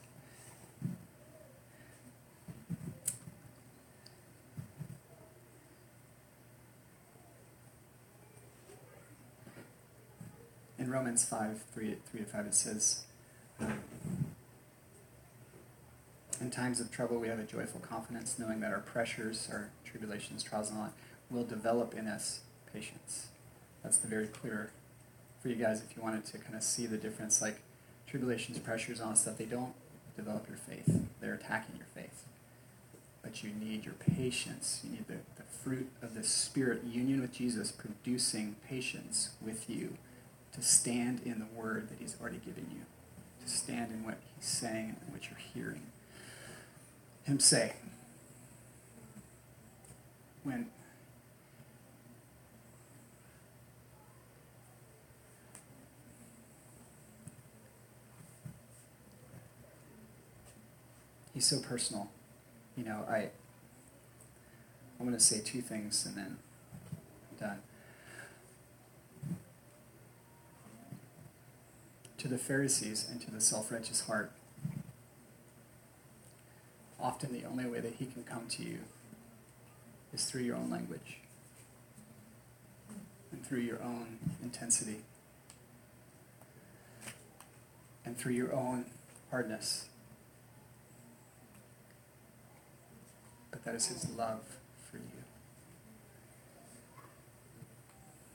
[10.90, 13.04] Romans 5, 3, 3 to 5, it says,
[13.60, 13.80] um,
[16.40, 20.42] in times of trouble, we have a joyful confidence, knowing that our pressures, our tribulations,
[20.42, 20.92] trials, and all that
[21.30, 22.40] will develop in us
[22.72, 23.28] patience.
[23.82, 24.70] That's the very clear
[25.40, 27.40] for you guys if you wanted to kind of see the difference.
[27.40, 27.60] Like
[28.06, 29.74] tribulations, pressures, all that stuff, they don't
[30.16, 32.24] develop your faith, they're attacking your faith.
[33.22, 34.80] But you need your patience.
[34.82, 39.98] You need the, the fruit of the Spirit, union with Jesus, producing patience with you
[40.60, 42.80] to stand in the word that He's already given you,
[43.44, 45.82] to stand in what He's saying and what you're hearing.
[47.24, 47.74] Him say,
[50.42, 50.66] when
[61.40, 62.10] he's so personal.
[62.76, 63.30] You know, I
[64.98, 66.36] I'm going to say two things and then
[67.30, 67.58] I'm done.
[72.20, 74.30] To the Pharisees and to the self-righteous heart,
[77.00, 78.80] often the only way that he can come to you
[80.12, 81.20] is through your own language
[83.32, 84.98] and through your own intensity
[88.04, 88.84] and through your own
[89.30, 89.86] hardness.
[93.50, 94.42] But that is his love
[94.90, 95.24] for you.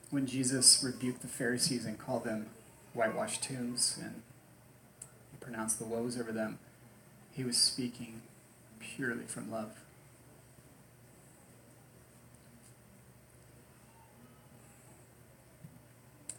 [0.10, 2.48] When Jesus rebuked the Pharisees and called them
[2.96, 4.22] whitewashed tombs and
[5.42, 6.58] pronounced the woes over them,
[7.32, 8.22] he was speaking
[8.80, 9.72] purely from love.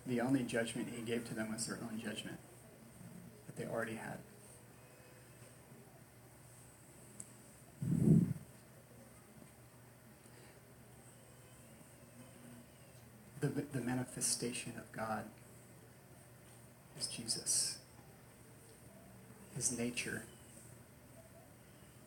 [0.06, 2.38] The only judgment he gave to them was their own judgment
[3.46, 4.18] that they already had.
[13.40, 15.24] The, the manifestation of God
[16.98, 17.78] is Jesus.
[19.54, 20.24] His nature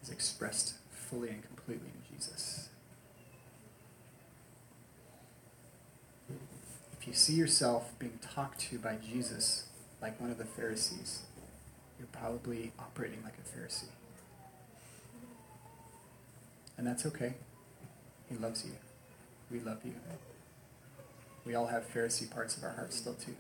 [0.03, 2.69] is expressed fully and completely in Jesus.
[6.99, 9.67] If you see yourself being talked to by Jesus
[10.01, 11.23] like one of the Pharisees,
[11.97, 13.89] you're probably operating like a Pharisee.
[16.77, 17.33] And that's okay.
[18.29, 18.71] He loves you.
[19.51, 19.95] We love you.
[21.45, 23.35] We all have Pharisee parts of our hearts still, too.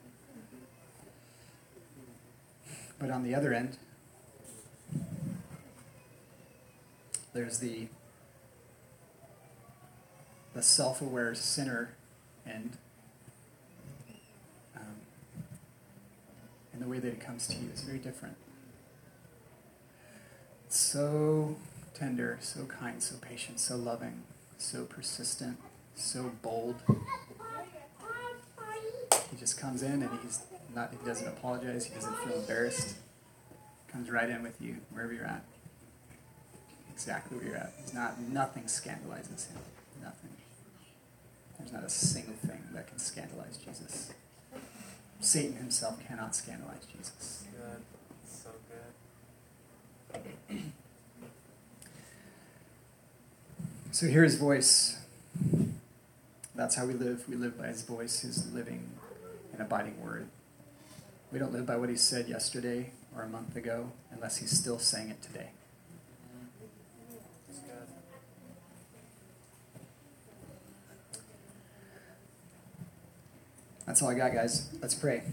[2.99, 3.77] But on the other end,
[7.33, 7.87] there's the
[10.53, 11.93] the self-aware sinner
[12.45, 12.77] end
[14.75, 14.83] um,
[16.73, 18.35] and the way that it comes to you is very different.
[20.67, 21.55] So
[21.93, 24.23] tender so kind so patient so loving
[24.57, 25.57] so persistent
[25.95, 26.81] so bold.
[29.31, 30.41] He just comes in and he's
[30.75, 32.95] not he doesn't apologize he doesn't feel embarrassed
[33.87, 35.43] comes right in with you wherever you're at
[36.99, 37.71] exactly where you're at.
[37.79, 39.57] He's not nothing scandalizes him.
[40.03, 40.31] Nothing.
[41.57, 44.11] There's not a single thing that can scandalize Jesus.
[45.21, 47.45] Satan himself cannot scandalize Jesus.
[47.51, 47.81] Good.
[48.29, 48.49] So
[50.13, 50.57] good.
[53.91, 54.99] So hear his voice.
[56.55, 57.27] That's how we live.
[57.27, 58.87] We live by his voice, his living
[59.51, 60.27] and abiding word.
[61.31, 64.79] We don't live by what he said yesterday or a month ago unless he's still
[64.79, 65.49] saying it today.
[73.85, 74.69] That's all I got, guys.
[74.81, 75.23] Let's pray.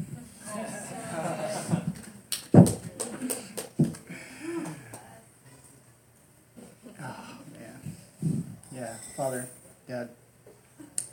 [6.98, 8.44] Oh, man.
[8.74, 9.48] Yeah, Father,
[9.86, 10.08] Dad,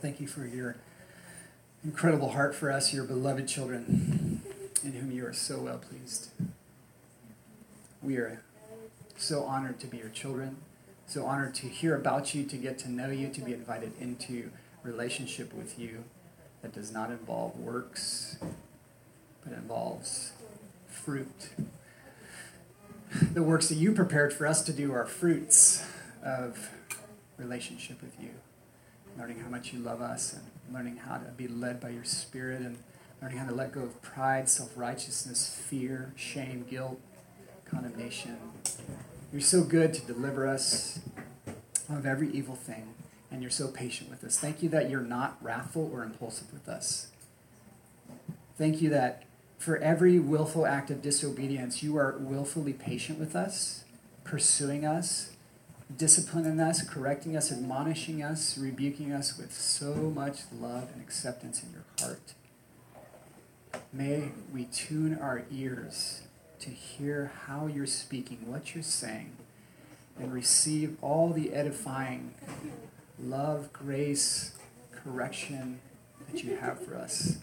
[0.02, 0.78] thank you for your
[1.84, 4.33] incredible heart for us, your beloved children,
[4.84, 6.30] in whom you are so well pleased.
[8.02, 8.42] We are
[9.18, 10.58] so honored to be your children,
[11.08, 14.50] so honored to hear about you, to get to know you, to be invited into
[14.84, 16.04] relationship with you
[16.62, 18.38] that does not involve works,
[19.44, 20.32] but involves
[20.88, 21.50] fruit.
[23.34, 25.86] The works that you prepared for us to do are fruits
[26.24, 26.72] of
[27.38, 28.32] relationship with you.
[29.18, 30.44] Learning how much you love us and
[30.74, 32.78] learning how to be led by your spirit and
[33.24, 37.00] learning how to let go of pride, self righteousness, fear, shame, guilt,
[37.64, 38.38] condemnation.
[39.32, 41.00] You're so good to deliver us
[41.90, 42.94] of every evil thing,
[43.32, 44.38] and you're so patient with us.
[44.38, 47.08] Thank you that you're not wrathful or impulsive with us.
[48.58, 49.24] Thank you that
[49.58, 53.86] for every willful act of disobedience, you are willfully patient with us,
[54.26, 55.32] pursuing us,
[55.96, 61.72] disciplining us, correcting us, admonishing us, rebuking us with so much love and acceptance in
[61.72, 62.34] your heart.
[63.92, 66.22] May we tune our ears
[66.60, 69.36] to hear how you're speaking, what you're saying,
[70.18, 72.34] and receive all the edifying
[73.20, 74.54] love, grace,
[74.92, 75.80] correction
[76.32, 77.38] that you have for us.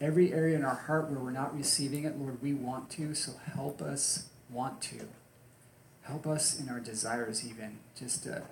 [0.00, 3.32] Every area in our heart where we're not receiving it, Lord, we want to, so
[3.54, 5.08] help us want to.
[6.02, 7.78] Help us in our desires, even.
[7.98, 8.42] Just to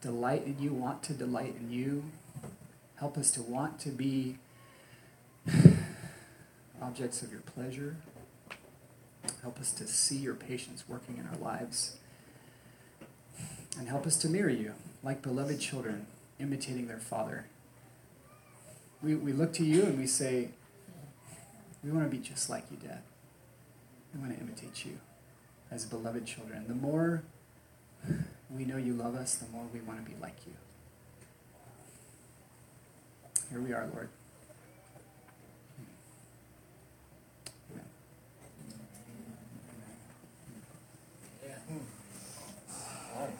[0.00, 2.04] delight in you, want to delight in you.
[2.96, 4.38] Help us to want to be
[6.80, 7.96] objects of your pleasure.
[9.42, 11.96] Help us to see your patience working in our lives.
[13.78, 16.06] And help us to mirror you like beloved children,
[16.40, 17.46] imitating their father.
[19.02, 20.48] We, we look to you and we say,
[21.84, 23.02] we want to be just like you, Dad.
[24.12, 24.98] We want to imitate you
[25.70, 26.64] as beloved children.
[26.66, 27.22] The more
[28.50, 30.54] we know you love us, the more we want to be like you.
[33.50, 34.08] Here we are, Lord.
[37.70, 37.84] Amen.
[43.14, 43.38] All right,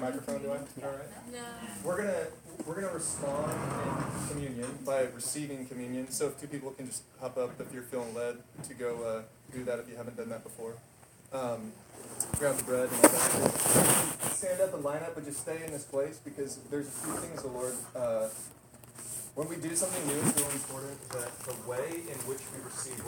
[0.00, 0.56] microphone, do I?
[0.56, 1.32] All right.
[1.32, 1.38] No.
[1.84, 2.26] We're gonna
[2.66, 6.10] we're gonna respond in communion by receiving communion.
[6.10, 9.22] So if two people can just hop up if you're feeling led to go uh,
[9.54, 10.74] do that if you haven't done that before.
[11.32, 11.72] Um,
[12.38, 14.32] grab the bread and all that.
[14.32, 17.12] Stand up and line up, but just stay in this place because there's a few
[17.14, 17.74] things the Lord.
[17.94, 18.28] Uh,
[19.34, 22.98] when we do something new, it's really important that the way in which we receive
[22.98, 23.00] what's